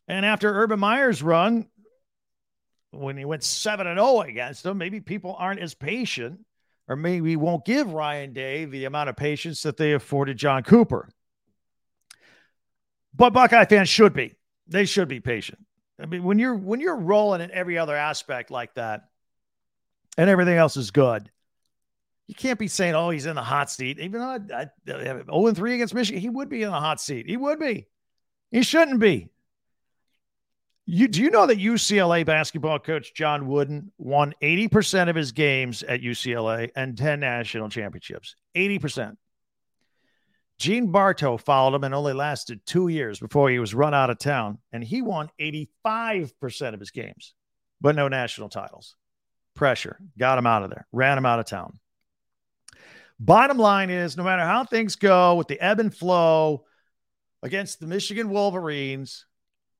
And 0.06 0.24
after 0.24 0.62
Urban 0.62 0.78
Meyer's 0.78 1.22
run, 1.22 1.66
when 2.90 3.16
he 3.16 3.24
went 3.24 3.42
7 3.42 3.86
and 3.86 3.98
0 3.98 4.20
against 4.20 4.62
them, 4.62 4.78
maybe 4.78 5.00
people 5.00 5.34
aren't 5.36 5.60
as 5.60 5.74
patient, 5.74 6.40
or 6.88 6.94
maybe 6.94 7.34
won't 7.36 7.64
give 7.64 7.92
Ryan 7.92 8.32
Day 8.32 8.64
the 8.64 8.84
amount 8.84 9.08
of 9.08 9.16
patience 9.16 9.62
that 9.62 9.76
they 9.76 9.92
afforded 9.92 10.36
John 10.36 10.62
Cooper. 10.62 11.08
But 13.14 13.32
Buckeye 13.32 13.64
fans 13.64 13.88
should 13.88 14.12
be. 14.12 14.36
They 14.68 14.84
should 14.84 15.08
be 15.08 15.20
patient. 15.20 15.58
I 16.00 16.06
mean, 16.06 16.22
when 16.22 16.38
you're 16.38 16.54
when 16.54 16.80
you're 16.80 16.96
rolling 16.96 17.40
in 17.40 17.50
every 17.50 17.78
other 17.78 17.96
aspect 17.96 18.50
like 18.50 18.74
that, 18.74 19.08
and 20.16 20.30
everything 20.30 20.56
else 20.56 20.76
is 20.76 20.90
good, 20.90 21.30
you 22.26 22.34
can't 22.34 22.58
be 22.58 22.68
saying, 22.68 22.94
"Oh, 22.94 23.10
he's 23.10 23.26
in 23.26 23.36
the 23.36 23.42
hot 23.42 23.70
seat." 23.70 23.98
Even 23.98 24.20
though 24.20 24.54
I, 24.54 24.62
I, 24.62 24.66
0 24.86 25.46
and 25.46 25.56
3 25.56 25.74
against 25.74 25.94
Michigan, 25.94 26.20
he 26.20 26.28
would 26.28 26.48
be 26.48 26.62
in 26.62 26.70
the 26.70 26.80
hot 26.80 27.00
seat. 27.00 27.28
He 27.28 27.36
would 27.36 27.58
be. 27.58 27.86
He 28.50 28.62
shouldn't 28.62 29.00
be. 29.00 29.30
You 30.88 31.08
do 31.08 31.20
you 31.20 31.30
know 31.30 31.46
that 31.46 31.58
UCLA 31.58 32.24
basketball 32.24 32.78
coach 32.78 33.12
John 33.12 33.48
Wooden 33.48 33.90
won 33.98 34.34
80% 34.40 35.08
of 35.08 35.16
his 35.16 35.32
games 35.32 35.82
at 35.82 36.00
UCLA 36.00 36.70
and 36.76 36.96
10 36.96 37.18
national 37.18 37.68
championships? 37.68 38.36
80%. 38.56 39.16
Gene 40.58 40.90
Bartow 40.92 41.36
followed 41.36 41.74
him 41.74 41.84
and 41.84 41.94
only 41.94 42.12
lasted 42.12 42.64
two 42.64 42.88
years 42.88 43.18
before 43.18 43.50
he 43.50 43.58
was 43.58 43.74
run 43.74 43.94
out 43.94 44.10
of 44.10 44.18
town, 44.18 44.58
and 44.72 44.82
he 44.82 45.02
won 45.02 45.28
85% 45.38 46.72
of 46.72 46.80
his 46.80 46.92
games, 46.92 47.34
but 47.80 47.94
no 47.94 48.08
national 48.08 48.48
titles. 48.48 48.96
Pressure 49.56 49.98
got 50.16 50.38
him 50.38 50.46
out 50.46 50.62
of 50.62 50.70
there, 50.70 50.86
ran 50.92 51.18
him 51.18 51.26
out 51.26 51.40
of 51.40 51.46
town. 51.46 51.78
Bottom 53.18 53.58
line 53.58 53.90
is 53.90 54.16
no 54.16 54.22
matter 54.22 54.42
how 54.42 54.64
things 54.64 54.96
go 54.96 55.34
with 55.34 55.48
the 55.48 55.60
ebb 55.60 55.80
and 55.80 55.94
flow 55.94 56.64
against 57.42 57.80
the 57.80 57.86
Michigan 57.86 58.28
Wolverines, 58.28 59.26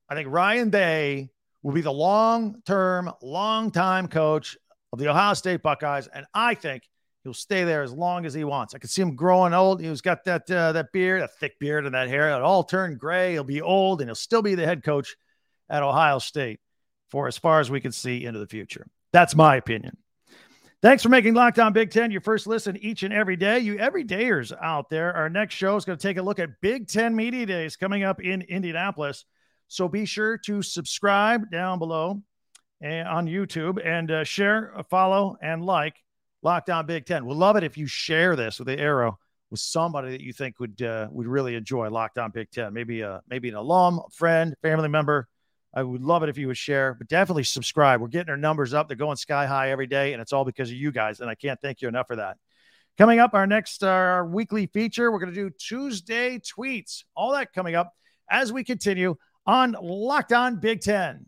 I 0.09 0.15
think 0.15 0.29
Ryan 0.29 0.69
Day 0.69 1.29
will 1.61 1.73
be 1.73 1.81
the 1.81 1.91
long 1.91 2.61
term, 2.65 3.11
long 3.21 3.71
time 3.71 4.07
coach 4.07 4.57
of 4.91 4.99
the 4.99 5.07
Ohio 5.07 5.35
State 5.35 5.61
Buckeyes. 5.61 6.07
And 6.07 6.25
I 6.33 6.55
think 6.55 6.83
He'll 7.27 7.33
stay 7.33 7.65
there 7.65 7.83
as 7.83 7.91
long 7.91 8.25
as 8.25 8.33
he 8.33 8.45
wants. 8.45 8.73
I 8.73 8.77
can 8.77 8.87
see 8.87 9.01
him 9.01 9.17
growing 9.17 9.53
old. 9.53 9.81
He's 9.81 9.99
got 9.99 10.23
that 10.23 10.49
uh, 10.49 10.71
that 10.71 10.93
beard, 10.93 11.21
a 11.21 11.27
thick 11.27 11.59
beard, 11.59 11.85
and 11.85 11.93
that 11.93 12.07
hair. 12.07 12.29
It 12.29 12.41
all 12.41 12.63
turned 12.63 12.99
gray. 12.99 13.33
He'll 13.33 13.43
be 13.43 13.61
old, 13.61 13.99
and 13.99 14.07
he'll 14.07 14.15
still 14.15 14.41
be 14.41 14.55
the 14.55 14.65
head 14.65 14.81
coach 14.81 15.17
at 15.69 15.83
Ohio 15.83 16.19
State 16.19 16.61
for 17.09 17.27
as 17.27 17.37
far 17.37 17.59
as 17.59 17.69
we 17.69 17.81
can 17.81 17.91
see 17.91 18.23
into 18.23 18.39
the 18.39 18.47
future. 18.47 18.87
That's 19.13 19.35
my 19.35 19.55
opinion. 19.55 19.97
Thanks 20.81 21.01
for 21.01 21.09
making 21.09 21.33
Locked 21.33 21.57
On 21.57 21.73
Big 21.73 21.89
Ten 21.89 22.11
your 22.11 22.21
first 22.21 22.45
listen 22.45 22.77
each 22.77 23.01
and 23.01 23.11
every 23.11 23.35
day. 23.35 23.59
You 23.59 23.77
everydayers 23.77 24.55
out 24.61 24.89
there, 24.89 25.11
our 25.13 25.27
next 25.29 25.55
show 25.55 25.75
is 25.75 25.85
going 25.85 25.97
to 25.97 26.01
take 26.01 26.17
a 26.17 26.21
look 26.21 26.37
at 26.37 26.61
Big 26.61 26.87
Ten 26.87 27.15
Media 27.15 27.47
Days 27.47 27.75
coming 27.75 28.03
up 28.03 28.21
in 28.21 28.43
Indianapolis. 28.43 29.25
So 29.67 29.87
be 29.87 30.05
sure 30.05 30.37
to 30.45 30.61
subscribe 30.61 31.49
down 31.49 31.79
below 31.79 32.21
eh, 32.83 33.01
on 33.01 33.25
YouTube 33.25 33.83
and 33.83 34.11
uh, 34.11 34.23
share, 34.23 34.71
follow, 34.89 35.35
and 35.41 35.65
like 35.65 35.95
Locked 36.43 36.69
On 36.69 36.85
Big 36.85 37.05
Ten. 37.05 37.25
We'll 37.25 37.37
love 37.37 37.55
it 37.55 37.63
if 37.63 37.75
you 37.75 37.87
share 37.87 38.35
this 38.35 38.59
with 38.59 38.67
the 38.67 38.77
arrow 38.79 39.17
with 39.49 39.59
somebody 39.59 40.11
that 40.11 40.21
you 40.21 40.31
think 40.31 40.59
would 40.59 40.81
uh, 40.81 41.07
would 41.09 41.27
really 41.27 41.55
enjoy 41.55 41.89
Locked 41.89 42.19
On 42.19 42.29
Big 42.29 42.51
Ten. 42.51 42.71
Maybe 42.73 43.01
a 43.01 43.21
maybe 43.27 43.49
an 43.49 43.55
alum, 43.55 44.01
friend, 44.11 44.55
family 44.61 44.89
member. 44.89 45.27
I 45.77 45.83
would 45.83 46.01
love 46.01 46.23
it 46.23 46.29
if 46.29 46.39
you 46.39 46.47
would 46.47 46.57
share, 46.57 46.95
but 46.95 47.07
definitely 47.07 47.43
subscribe. 47.43 48.01
We're 48.01 48.07
getting 48.07 48.31
our 48.31 48.37
numbers 48.37 48.73
up; 48.73 48.87
they're 48.87 48.97
going 48.97 49.15
sky 49.15 49.45
high 49.45 49.69
every 49.69 49.85
day, 49.85 50.13
and 50.13 50.21
it's 50.21 50.33
all 50.33 50.43
because 50.43 50.71
of 50.71 50.75
you 50.75 50.91
guys. 50.91 51.19
And 51.19 51.29
I 51.29 51.35
can't 51.35 51.61
thank 51.61 51.83
you 51.83 51.87
enough 51.87 52.07
for 52.07 52.15
that. 52.15 52.37
Coming 52.97 53.19
up, 53.19 53.35
our 53.35 53.45
next 53.45 53.83
uh, 53.83 53.87
our 53.87 54.25
weekly 54.25 54.65
feature, 54.65 55.11
we're 55.11 55.19
going 55.19 55.31
to 55.31 55.35
do 55.35 55.51
Tuesday 55.51 56.39
tweets. 56.39 57.03
All 57.15 57.33
that 57.33 57.53
coming 57.53 57.75
up 57.75 57.93
as 58.27 58.51
we 58.51 58.63
continue 58.63 59.17
on 59.45 59.75
Locked 59.79 60.33
On 60.33 60.59
Big 60.59 60.81
Ten. 60.81 61.27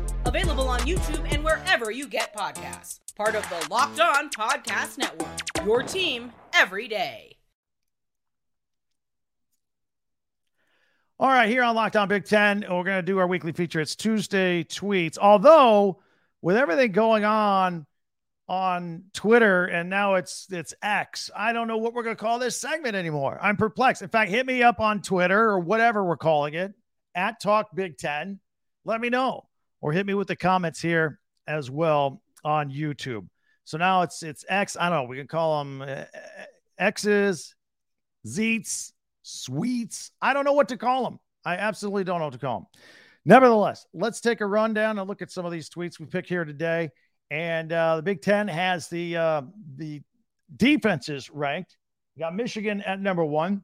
Available 0.33 0.69
on 0.69 0.79
YouTube 0.79 1.29
and 1.33 1.43
wherever 1.43 1.91
you 1.91 2.07
get 2.07 2.33
podcasts. 2.33 2.99
Part 3.17 3.35
of 3.35 3.43
the 3.49 3.67
Locked 3.69 3.99
On 3.99 4.29
Podcast 4.29 4.97
Network. 4.97 5.27
Your 5.65 5.83
team 5.83 6.31
every 6.53 6.87
day. 6.87 7.35
All 11.19 11.27
right, 11.27 11.49
here 11.49 11.63
on 11.63 11.75
Locked 11.75 11.97
On 11.97 12.07
Big 12.07 12.23
Ten, 12.23 12.61
we're 12.61 12.85
going 12.85 12.85
to 12.85 13.01
do 13.01 13.17
our 13.17 13.27
weekly 13.27 13.51
feature. 13.51 13.81
It's 13.81 13.93
Tuesday 13.93 14.63
tweets. 14.63 15.17
Although, 15.17 16.01
with 16.41 16.55
everything 16.55 16.93
going 16.93 17.25
on 17.25 17.85
on 18.47 19.03
Twitter 19.13 19.65
and 19.65 19.89
now 19.89 20.15
it's 20.15 20.47
it's 20.49 20.73
X, 20.81 21.29
I 21.35 21.51
don't 21.51 21.67
know 21.67 21.77
what 21.77 21.93
we're 21.93 22.03
going 22.03 22.15
to 22.15 22.23
call 22.23 22.39
this 22.39 22.55
segment 22.55 22.95
anymore. 22.95 23.37
I'm 23.41 23.57
perplexed. 23.57 24.01
In 24.01 24.07
fact, 24.07 24.31
hit 24.31 24.45
me 24.45 24.63
up 24.63 24.79
on 24.79 25.01
Twitter 25.01 25.49
or 25.49 25.59
whatever 25.59 26.05
we're 26.05 26.15
calling 26.15 26.53
it 26.53 26.71
at 27.15 27.41
Talk 27.41 27.75
Big 27.75 27.97
Ten. 27.97 28.39
Let 28.85 29.01
me 29.01 29.09
know 29.09 29.43
or 29.81 29.91
hit 29.91 30.05
me 30.05 30.13
with 30.13 30.27
the 30.27 30.35
comments 30.35 30.81
here 30.81 31.19
as 31.47 31.69
well 31.69 32.21
on 32.43 32.71
YouTube. 32.71 33.27
So 33.65 33.77
now 33.77 34.01
it's 34.01 34.23
it's 34.23 34.45
X. 34.47 34.77
I 34.79 34.89
don't 34.89 35.03
know. 35.03 35.09
We 35.09 35.17
can 35.17 35.27
call 35.27 35.63
them 35.63 35.81
uh, 35.81 36.03
X's, 36.77 37.55
Zeets, 38.25 38.91
Sweets. 39.23 40.11
I 40.21 40.33
don't 40.33 40.45
know 40.45 40.53
what 40.53 40.69
to 40.69 40.77
call 40.77 41.03
them. 41.03 41.19
I 41.45 41.57
absolutely 41.57 42.03
don't 42.03 42.19
know 42.19 42.25
what 42.25 42.33
to 42.33 42.39
call 42.39 42.59
them. 42.59 42.67
Nevertheless, 43.25 43.85
let's 43.93 44.19
take 44.19 44.41
a 44.41 44.45
rundown 44.45 44.97
and 44.97 45.07
look 45.07 45.21
at 45.21 45.31
some 45.31 45.45
of 45.45 45.51
these 45.51 45.69
tweets 45.69 45.99
we 45.99 46.05
pick 46.05 46.25
here 46.25 46.43
today. 46.43 46.89
And 47.29 47.71
uh, 47.71 47.97
the 47.97 48.01
Big 48.01 48.21
Ten 48.21 48.47
has 48.47 48.87
the 48.87 49.17
uh, 49.17 49.41
the 49.77 50.01
defenses 50.55 51.29
ranked. 51.29 51.77
You 52.15 52.21
got 52.21 52.35
Michigan 52.35 52.81
at 52.81 52.99
number 52.99 53.23
one. 53.23 53.63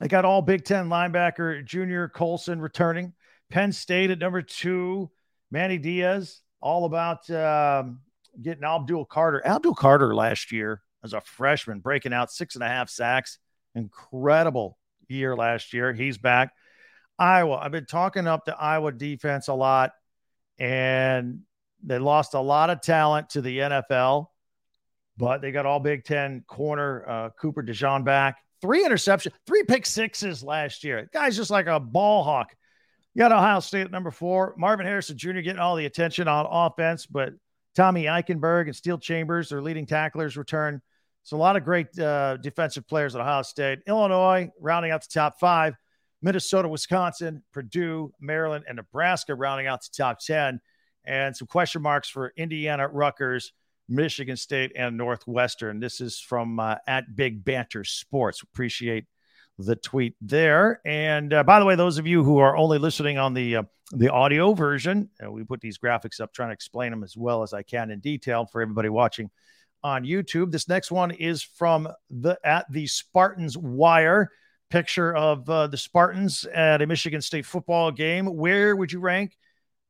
They 0.00 0.08
got 0.08 0.24
all 0.24 0.42
Big 0.42 0.64
Ten 0.64 0.88
linebacker 0.88 1.64
Junior 1.64 2.08
Colson 2.08 2.60
returning. 2.60 3.14
Penn 3.50 3.72
State 3.72 4.10
at 4.10 4.18
number 4.18 4.42
two. 4.42 5.10
Manny 5.50 5.78
Diaz, 5.78 6.40
all 6.60 6.84
about 6.84 7.28
um, 7.30 8.00
getting 8.40 8.64
Abdul 8.64 9.06
Carter. 9.06 9.44
Abdul 9.46 9.74
Carter 9.74 10.14
last 10.14 10.52
year 10.52 10.82
as 11.02 11.12
a 11.12 11.20
freshman, 11.20 11.80
breaking 11.80 12.12
out 12.12 12.30
six 12.30 12.54
and 12.54 12.64
a 12.64 12.68
half 12.68 12.90
sacks. 12.90 13.38
Incredible 13.74 14.78
year 15.08 15.36
last 15.36 15.72
year. 15.72 15.92
He's 15.92 16.18
back. 16.18 16.52
Iowa. 17.18 17.56
I've 17.56 17.72
been 17.72 17.86
talking 17.86 18.26
up 18.26 18.44
the 18.44 18.56
Iowa 18.56 18.92
defense 18.92 19.48
a 19.48 19.54
lot, 19.54 19.92
and 20.58 21.40
they 21.82 21.98
lost 21.98 22.34
a 22.34 22.40
lot 22.40 22.70
of 22.70 22.80
talent 22.80 23.30
to 23.30 23.40
the 23.40 23.58
NFL, 23.58 24.26
but 25.16 25.40
they 25.40 25.50
got 25.50 25.66
all 25.66 25.80
Big 25.80 26.04
Ten 26.04 26.44
corner 26.46 27.04
uh, 27.08 27.30
Cooper 27.40 27.62
DeJean 27.62 28.04
back. 28.04 28.36
Three 28.60 28.84
interceptions, 28.84 29.32
three 29.46 29.62
pick 29.64 29.86
sixes 29.86 30.42
last 30.42 30.82
year. 30.84 31.08
guy's 31.12 31.36
just 31.36 31.50
like 31.50 31.66
a 31.66 31.78
ball 31.78 32.24
hawk. 32.24 32.54
You 33.18 33.24
got 33.24 33.32
Ohio 33.32 33.58
State 33.58 33.80
at 33.80 33.90
number 33.90 34.12
four. 34.12 34.54
Marvin 34.56 34.86
Harrison 34.86 35.18
Jr. 35.18 35.40
getting 35.40 35.58
all 35.58 35.74
the 35.74 35.86
attention 35.86 36.28
on 36.28 36.46
offense, 36.48 37.04
but 37.04 37.32
Tommy 37.74 38.04
Eichenberg 38.04 38.66
and 38.66 38.76
Steele 38.76 38.96
Chambers, 38.96 39.48
their 39.48 39.60
leading 39.60 39.86
tacklers, 39.86 40.36
return. 40.36 40.80
So 41.24 41.36
a 41.36 41.38
lot 41.38 41.56
of 41.56 41.64
great 41.64 41.98
uh, 41.98 42.36
defensive 42.36 42.86
players 42.86 43.16
at 43.16 43.20
Ohio 43.20 43.42
State. 43.42 43.80
Illinois 43.88 44.50
rounding 44.60 44.92
out 44.92 45.02
the 45.02 45.12
top 45.12 45.40
five. 45.40 45.74
Minnesota, 46.22 46.68
Wisconsin, 46.68 47.42
Purdue, 47.52 48.12
Maryland, 48.20 48.66
and 48.68 48.76
Nebraska 48.76 49.34
rounding 49.34 49.66
out 49.66 49.82
the 49.82 49.90
top 49.96 50.20
10. 50.20 50.60
And 51.04 51.36
some 51.36 51.48
question 51.48 51.82
marks 51.82 52.08
for 52.08 52.32
Indiana, 52.36 52.86
Rutgers, 52.86 53.52
Michigan 53.88 54.36
State, 54.36 54.70
and 54.76 54.96
Northwestern. 54.96 55.80
This 55.80 56.00
is 56.00 56.20
from 56.20 56.60
uh, 56.60 56.76
at 56.86 57.16
Big 57.16 57.44
Banter 57.44 57.82
Sports. 57.82 58.44
Appreciate 58.44 59.06
the 59.58 59.76
tweet 59.76 60.14
there. 60.20 60.80
And 60.84 61.32
uh, 61.32 61.42
by 61.42 61.58
the 61.58 61.66
way, 61.66 61.74
those 61.74 61.98
of 61.98 62.06
you 62.06 62.22
who 62.22 62.38
are 62.38 62.56
only 62.56 62.78
listening 62.78 63.18
on 63.18 63.34
the 63.34 63.56
uh, 63.56 63.62
the 63.90 64.12
audio 64.12 64.52
version, 64.52 65.08
uh, 65.24 65.30
we 65.30 65.44
put 65.44 65.60
these 65.60 65.78
graphics 65.78 66.20
up 66.20 66.32
trying 66.32 66.50
to 66.50 66.54
explain 66.54 66.90
them 66.90 67.02
as 67.02 67.16
well 67.16 67.42
as 67.42 67.52
I 67.52 67.62
can 67.62 67.90
in 67.90 68.00
detail 68.00 68.46
for 68.46 68.60
everybody 68.60 68.88
watching 68.88 69.30
on 69.82 70.04
YouTube. 70.04 70.50
This 70.50 70.68
next 70.68 70.90
one 70.90 71.10
is 71.10 71.42
from 71.42 71.88
the 72.10 72.38
at 72.44 72.70
the 72.70 72.86
Spartans 72.86 73.56
Wire 73.56 74.30
picture 74.70 75.16
of 75.16 75.48
uh, 75.48 75.66
the 75.66 75.76
Spartans 75.76 76.44
at 76.44 76.82
a 76.82 76.86
Michigan 76.86 77.22
State 77.22 77.46
football 77.46 77.90
game. 77.90 78.26
Where 78.26 78.76
would 78.76 78.92
you 78.92 79.00
rank 79.00 79.36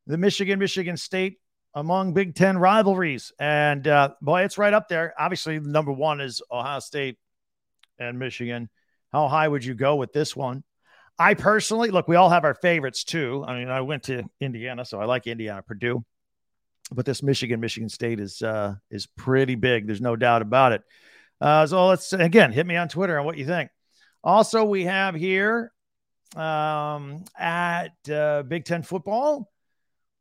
the 0.07 0.17
Michigan 0.17 0.59
Michigan 0.59 0.97
State 0.97 1.37
among 1.75 2.13
Big 2.13 2.35
Ten 2.35 2.57
rivalries? 2.57 3.31
And 3.39 3.87
uh, 3.87 4.11
boy, 4.21 4.43
it's 4.43 4.57
right 4.57 4.73
up 4.73 4.87
there. 4.87 5.13
Obviously, 5.19 5.59
number 5.59 5.91
one 5.91 6.21
is 6.21 6.41
Ohio 6.49 6.79
State 6.79 7.17
and 7.99 8.17
Michigan. 8.17 8.69
How 9.11 9.27
high 9.27 9.47
would 9.47 9.65
you 9.65 9.73
go 9.73 9.95
with 9.95 10.13
this 10.13 10.35
one? 10.35 10.63
I 11.17 11.33
personally 11.33 11.91
look, 11.91 12.07
we 12.07 12.15
all 12.15 12.29
have 12.29 12.45
our 12.45 12.53
favorites 12.53 13.03
too. 13.03 13.43
I 13.45 13.57
mean, 13.57 13.69
I 13.69 13.81
went 13.81 14.03
to 14.03 14.23
Indiana, 14.39 14.85
so 14.85 15.01
I 15.01 15.05
like 15.05 15.27
Indiana, 15.27 15.61
Purdue. 15.61 16.03
But 16.91 17.05
this 17.05 17.21
Michigan, 17.21 17.59
Michigan 17.59 17.89
State 17.89 18.19
is 18.19 18.41
uh, 18.41 18.75
is 18.89 19.05
pretty 19.05 19.55
big. 19.55 19.85
There's 19.85 20.01
no 20.01 20.15
doubt 20.15 20.41
about 20.41 20.71
it. 20.71 20.81
Uh, 21.41 21.67
so 21.67 21.87
let's 21.87 22.13
again 22.13 22.51
hit 22.51 22.65
me 22.65 22.77
on 22.77 22.87
Twitter 22.87 23.19
on 23.19 23.25
what 23.25 23.37
you 23.37 23.45
think. 23.45 23.69
Also, 24.23 24.63
we 24.63 24.85
have 24.85 25.13
here 25.13 25.71
um, 26.35 27.23
at 27.37 27.91
uh, 28.09 28.43
Big 28.43 28.65
Ten 28.65 28.83
football 28.83 29.51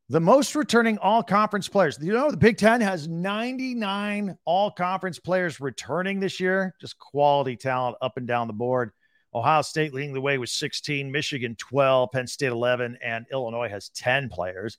the 0.09 0.21
most 0.21 0.55
returning 0.55 0.97
all 0.99 1.23
conference 1.23 1.68
players. 1.68 1.99
You 2.01 2.14
know, 2.14 2.31
the 2.31 2.37
Big 2.37 2.57
Ten 2.57 2.81
has 2.81 3.09
99 3.09 4.38
all 4.47 4.71
conference 4.71 5.18
players 5.18 5.61
returning 5.61 6.18
this 6.18 6.40
year, 6.40 6.75
just 6.81 6.99
quality 6.99 7.57
talent 7.57 7.97
up 8.01 8.16
and 8.16 8.27
down 8.27 8.47
the 8.47 8.55
board. 8.55 8.92
Ohio 9.35 9.61
State 9.61 9.92
leading 9.92 10.14
the 10.14 10.21
way 10.21 10.38
with 10.38 10.49
16, 10.49 11.12
Michigan 11.12 11.55
12, 11.59 12.11
Penn 12.12 12.27
State 12.27 12.47
11, 12.47 12.99
and 13.05 13.27
Illinois 13.31 13.68
has 13.68 13.90
10 13.90 14.31
players. 14.31 14.79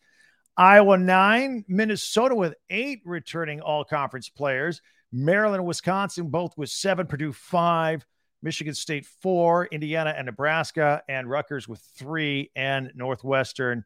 Iowa 0.57 0.97
9, 0.97 1.65
Minnesota 1.67 2.33
with 2.33 2.55
eight 2.71 3.01
returning 3.05 3.61
all 3.61 3.85
conference 3.85 4.29
players. 4.29 4.81
Maryland 5.11 5.59
and 5.59 5.67
Wisconsin 5.67 6.29
both 6.29 6.57
with 6.57 6.69
seven, 6.69 7.05
Purdue 7.05 7.31
5, 7.31 8.05
Michigan 8.41 8.73
State 8.73 9.05
four, 9.05 9.67
Indiana 9.67 10.13
and 10.15 10.25
Nebraska, 10.25 11.03
and 11.09 11.29
Rutgers 11.29 11.67
with 11.67 11.81
three, 11.97 12.51
and 12.55 12.91
Northwestern 12.95 13.83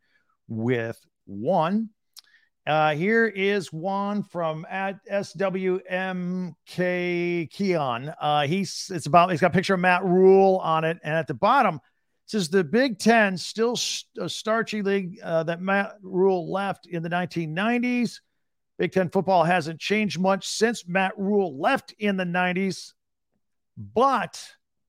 with 0.47 0.99
one. 1.25 1.89
Uh, 2.65 2.95
here 2.95 3.27
is 3.27 3.73
one 3.73 4.23
from 4.23 4.65
at 4.69 5.05
SWMK 5.05 6.55
Keon. 7.49 8.13
Uh, 8.21 8.47
he's 8.47 8.89
it's 8.93 9.05
about 9.05 9.31
he's 9.31 9.41
got 9.41 9.51
a 9.51 9.53
picture 9.53 9.73
of 9.73 9.81
Matt 9.81 10.05
Rhule 10.05 10.59
on 10.63 10.85
it, 10.85 10.97
and 11.03 11.13
at 11.13 11.27
the 11.27 11.33
bottom 11.33 11.81
says 12.25 12.47
the 12.47 12.63
Big 12.63 12.99
Ten 12.99 13.37
still 13.37 13.77
a 14.17 14.29
starchy 14.29 14.81
league 14.81 15.19
uh, 15.21 15.43
that 15.43 15.61
Matt 15.61 15.95
Rhule 16.01 16.51
left 16.51 16.87
in 16.87 17.03
the 17.03 17.09
1990s. 17.09 18.21
Big 18.79 18.93
Ten 18.93 19.09
football 19.09 19.43
hasn't 19.43 19.79
changed 19.79 20.19
much 20.19 20.47
since 20.47 20.87
Matt 20.87 21.11
Rhule 21.17 21.59
left 21.59 21.93
in 21.99 22.15
the 22.17 22.23
90s. 22.23 22.93
But 23.77 24.41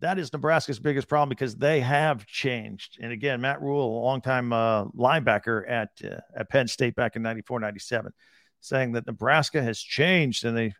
that 0.05 0.19
is 0.19 0.31
Nebraska's 0.35 0.79
biggest 0.79 1.09
problem 1.09 1.31
because 1.31 1.57
they 1.57 1.81
have 1.81 2.27
changed. 2.27 2.99
And 3.01 3.11
again, 3.11 3.41
Matt 3.41 3.63
Rhule, 3.63 4.01
a 4.01 4.03
longtime 4.03 4.53
uh, 4.53 4.85
linebacker 4.89 5.69
at 5.69 5.89
uh, 6.05 6.21
at 6.37 6.51
Penn 6.51 6.69
State 6.69 6.95
back 6.95 7.17
in 7.17 7.23
94, 7.23 7.61
97, 7.61 8.13
saying 8.61 8.93
that 8.93 9.07
Nebraska 9.07 9.63
has 9.63 9.81
changed. 9.81 10.45
And 10.45 10.55
they, 10.55 10.75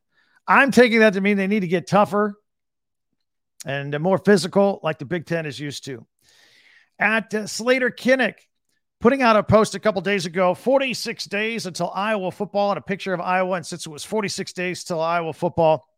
I'm 0.47 0.71
taking 0.71 1.01
that 1.01 1.15
to 1.15 1.23
mean 1.23 1.39
they 1.39 1.47
need 1.47 1.61
to 1.61 1.67
get 1.67 1.87
tougher 1.87 2.35
and 3.65 3.99
more 3.99 4.19
physical, 4.19 4.79
like 4.83 4.99
the 4.99 5.07
Big 5.07 5.25
Ten 5.25 5.47
is 5.47 5.59
used 5.59 5.87
to. 5.87 6.07
At 6.99 7.33
uh, 7.33 7.47
Slater 7.47 7.91
Kinnick, 7.91 8.35
putting 9.01 9.23
out 9.23 9.37
a 9.37 9.43
post 9.43 9.75
a 9.75 9.81
couple 9.81 10.03
days 10.03 10.27
ago 10.27 10.53
46 10.53 11.25
days 11.27 11.65
until 11.65 11.91
Iowa 11.95 12.31
football 12.31 12.73
and 12.73 12.79
a 12.79 12.83
picture 12.83 13.15
of 13.15 13.23
Iowa. 13.23 13.57
And 13.57 13.67
since 13.67 13.87
it 13.87 13.91
was 13.91 14.05
46 14.05 14.53
days 14.53 14.85
till 14.85 15.01
Iowa 15.01 15.33
football, 15.33 15.89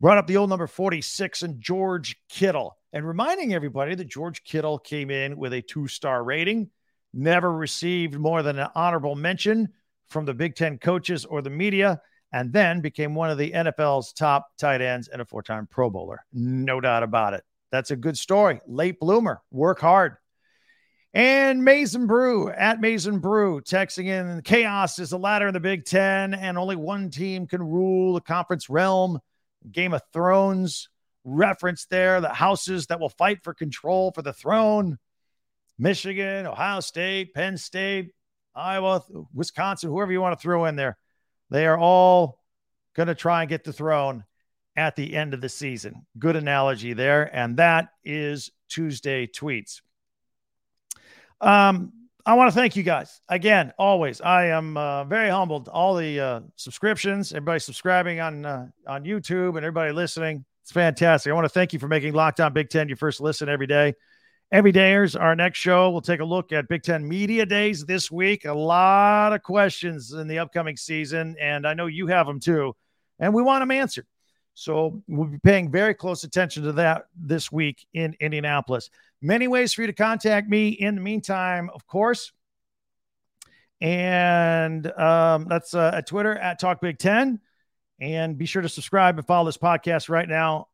brought 0.00 0.18
up 0.18 0.26
the 0.26 0.36
old 0.36 0.50
number 0.50 0.66
46 0.66 1.42
and 1.42 1.60
George 1.60 2.16
Kittle 2.28 2.76
and 2.92 3.06
reminding 3.06 3.54
everybody 3.54 3.94
that 3.96 4.08
George 4.08 4.44
Kittle 4.44 4.78
came 4.78 5.10
in 5.10 5.36
with 5.36 5.52
a 5.52 5.62
two 5.62 5.88
star 5.88 6.22
rating, 6.22 6.70
never 7.12 7.52
received 7.52 8.14
more 8.14 8.42
than 8.42 8.58
an 8.58 8.68
honorable 8.74 9.16
mention 9.16 9.68
from 10.08 10.24
the 10.24 10.34
Big 10.34 10.54
Ten 10.54 10.78
coaches 10.78 11.24
or 11.24 11.42
the 11.42 11.50
media, 11.50 12.00
and 12.32 12.52
then 12.52 12.80
became 12.80 13.14
one 13.14 13.30
of 13.30 13.38
the 13.38 13.50
NFL's 13.50 14.12
top 14.12 14.48
tight 14.58 14.80
ends 14.80 15.08
and 15.08 15.20
a 15.20 15.24
four 15.24 15.42
time 15.42 15.66
Pro 15.66 15.90
Bowler. 15.90 16.24
No 16.32 16.80
doubt 16.80 17.02
about 17.02 17.34
it. 17.34 17.42
That's 17.72 17.90
a 17.90 17.96
good 17.96 18.16
story. 18.16 18.60
Late 18.68 19.00
bloomer, 19.00 19.42
work 19.50 19.80
hard. 19.80 20.16
And 21.12 21.64
Mason 21.64 22.06
Brew 22.06 22.50
at 22.50 22.80
Mason 22.80 23.20
Brew 23.20 23.60
texting 23.60 24.06
in 24.06 24.42
chaos 24.42 24.98
is 24.98 25.10
the 25.10 25.18
ladder 25.18 25.48
in 25.48 25.54
the 25.54 25.60
Big 25.60 25.84
Ten, 25.84 26.34
and 26.34 26.58
only 26.58 26.76
one 26.76 27.10
team 27.10 27.46
can 27.46 27.62
rule 27.62 28.14
the 28.14 28.20
conference 28.20 28.68
realm. 28.68 29.20
Game 29.70 29.94
of 29.94 30.02
Thrones 30.12 30.88
reference 31.24 31.86
there, 31.86 32.20
the 32.20 32.28
houses 32.28 32.86
that 32.86 33.00
will 33.00 33.08
fight 33.08 33.42
for 33.42 33.54
control 33.54 34.12
for 34.12 34.22
the 34.22 34.32
throne. 34.32 34.98
Michigan, 35.78 36.46
Ohio 36.46 36.80
State, 36.80 37.34
Penn 37.34 37.56
State, 37.56 38.10
Iowa, 38.54 39.02
Wisconsin, 39.32 39.90
whoever 39.90 40.12
you 40.12 40.20
want 40.20 40.38
to 40.38 40.42
throw 40.42 40.66
in 40.66 40.76
there. 40.76 40.96
They 41.50 41.66
are 41.66 41.78
all 41.78 42.38
going 42.94 43.08
to 43.08 43.14
try 43.14 43.42
and 43.42 43.48
get 43.48 43.64
the 43.64 43.72
throne 43.72 44.24
at 44.76 44.96
the 44.96 45.14
end 45.14 45.34
of 45.34 45.40
the 45.40 45.48
season. 45.48 46.06
Good 46.18 46.36
analogy 46.36 46.92
there. 46.92 47.34
And 47.34 47.56
that 47.56 47.88
is 48.04 48.50
Tuesday 48.68 49.26
tweets. 49.26 49.80
Um, 51.40 51.92
I 52.26 52.34
want 52.34 52.50
to 52.50 52.54
thank 52.58 52.74
you 52.74 52.82
guys 52.82 53.20
again. 53.28 53.74
Always, 53.78 54.22
I 54.22 54.46
am 54.46 54.78
uh, 54.78 55.04
very 55.04 55.28
humbled. 55.28 55.68
All 55.68 55.94
the 55.94 56.20
uh, 56.20 56.40
subscriptions, 56.56 57.32
everybody 57.32 57.60
subscribing 57.60 58.20
on 58.20 58.46
uh, 58.46 58.68
on 58.86 59.04
YouTube, 59.04 59.56
and 59.56 59.58
everybody 59.58 59.92
listening. 59.92 60.44
It's 60.62 60.72
fantastic. 60.72 61.30
I 61.30 61.34
want 61.34 61.44
to 61.44 61.50
thank 61.50 61.74
you 61.74 61.78
for 61.78 61.86
making 61.86 62.14
Locked 62.14 62.40
On 62.40 62.50
Big 62.54 62.70
Ten 62.70 62.88
your 62.88 62.96
first 62.96 63.20
listen 63.20 63.50
every 63.50 63.66
day. 63.66 63.92
Every 64.50 64.72
dayers, 64.72 65.20
our 65.20 65.36
next 65.36 65.58
show, 65.58 65.90
we'll 65.90 66.00
take 66.00 66.20
a 66.20 66.24
look 66.24 66.50
at 66.50 66.66
Big 66.66 66.82
Ten 66.82 67.06
Media 67.06 67.44
Days 67.44 67.84
this 67.84 68.10
week. 68.10 68.46
A 68.46 68.54
lot 68.54 69.34
of 69.34 69.42
questions 69.42 70.12
in 70.12 70.26
the 70.26 70.38
upcoming 70.38 70.78
season, 70.78 71.36
and 71.38 71.66
I 71.66 71.74
know 71.74 71.86
you 71.86 72.06
have 72.06 72.26
them 72.26 72.40
too, 72.40 72.74
and 73.18 73.34
we 73.34 73.42
want 73.42 73.60
them 73.60 73.70
answered. 73.70 74.06
So 74.54 75.02
we'll 75.08 75.26
be 75.26 75.38
paying 75.38 75.70
very 75.70 75.94
close 75.94 76.24
attention 76.24 76.62
to 76.64 76.72
that 76.72 77.06
this 77.16 77.50
week 77.50 77.86
in 77.92 78.16
Indianapolis. 78.20 78.88
Many 79.20 79.48
ways 79.48 79.72
for 79.72 79.82
you 79.82 79.88
to 79.88 79.92
contact 79.92 80.48
me 80.48 80.68
in 80.68 80.94
the 80.94 81.00
meantime, 81.00 81.70
of 81.74 81.86
course. 81.86 82.32
And 83.80 84.86
um, 84.92 85.46
that's 85.48 85.74
uh, 85.74 85.90
at 85.94 86.06
Twitter 86.06 86.36
at 86.36 86.60
Talk 86.60 86.80
Big 86.80 86.98
Ten. 86.98 87.40
And 88.00 88.38
be 88.38 88.46
sure 88.46 88.62
to 88.62 88.68
subscribe 88.68 89.18
and 89.18 89.26
follow 89.26 89.46
this 89.46 89.56
podcast 89.56 90.08
right 90.08 90.28
now 90.28 90.68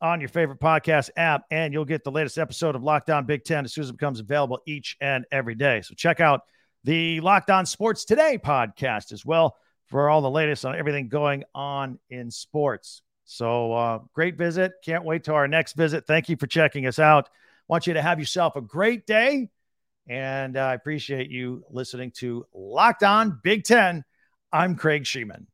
on 0.00 0.20
your 0.20 0.28
favorite 0.28 0.58
podcast 0.58 1.10
app, 1.16 1.44
and 1.50 1.72
you'll 1.72 1.84
get 1.84 2.02
the 2.02 2.10
latest 2.10 2.36
episode 2.36 2.74
of 2.74 2.82
Locked 2.82 3.08
On 3.08 3.24
Big 3.24 3.44
Ten 3.44 3.64
as 3.64 3.72
soon 3.72 3.84
as 3.84 3.90
it 3.90 3.92
becomes 3.92 4.18
available 4.18 4.60
each 4.66 4.96
and 5.00 5.24
every 5.30 5.54
day. 5.54 5.80
So 5.80 5.94
check 5.94 6.20
out 6.20 6.42
the 6.82 7.20
Locked 7.20 7.50
On 7.50 7.64
Sports 7.64 8.04
Today 8.04 8.38
podcast 8.44 9.12
as 9.12 9.24
well 9.24 9.56
for 9.86 10.10
all 10.10 10.20
the 10.20 10.30
latest 10.30 10.64
on 10.64 10.74
everything 10.76 11.08
going 11.08 11.44
on 11.54 12.00
in 12.10 12.30
sports. 12.32 13.02
So 13.32 13.72
uh, 13.72 13.98
great 14.12 14.36
visit. 14.36 14.72
Can't 14.84 15.04
wait 15.04 15.24
to 15.24 15.34
our 15.34 15.48
next 15.48 15.72
visit. 15.72 16.06
Thank 16.06 16.28
you 16.28 16.36
for 16.36 16.46
checking 16.46 16.86
us 16.86 16.98
out. 16.98 17.30
Want 17.66 17.86
you 17.86 17.94
to 17.94 18.02
have 18.02 18.18
yourself 18.18 18.56
a 18.56 18.60
great 18.60 19.06
day. 19.06 19.48
And 20.06 20.58
I 20.58 20.74
appreciate 20.74 21.30
you 21.30 21.64
listening 21.70 22.10
to 22.16 22.44
Locked 22.52 23.02
On 23.02 23.40
Big 23.42 23.64
Ten. 23.64 24.04
I'm 24.52 24.76
Craig 24.76 25.04
Shemon. 25.04 25.46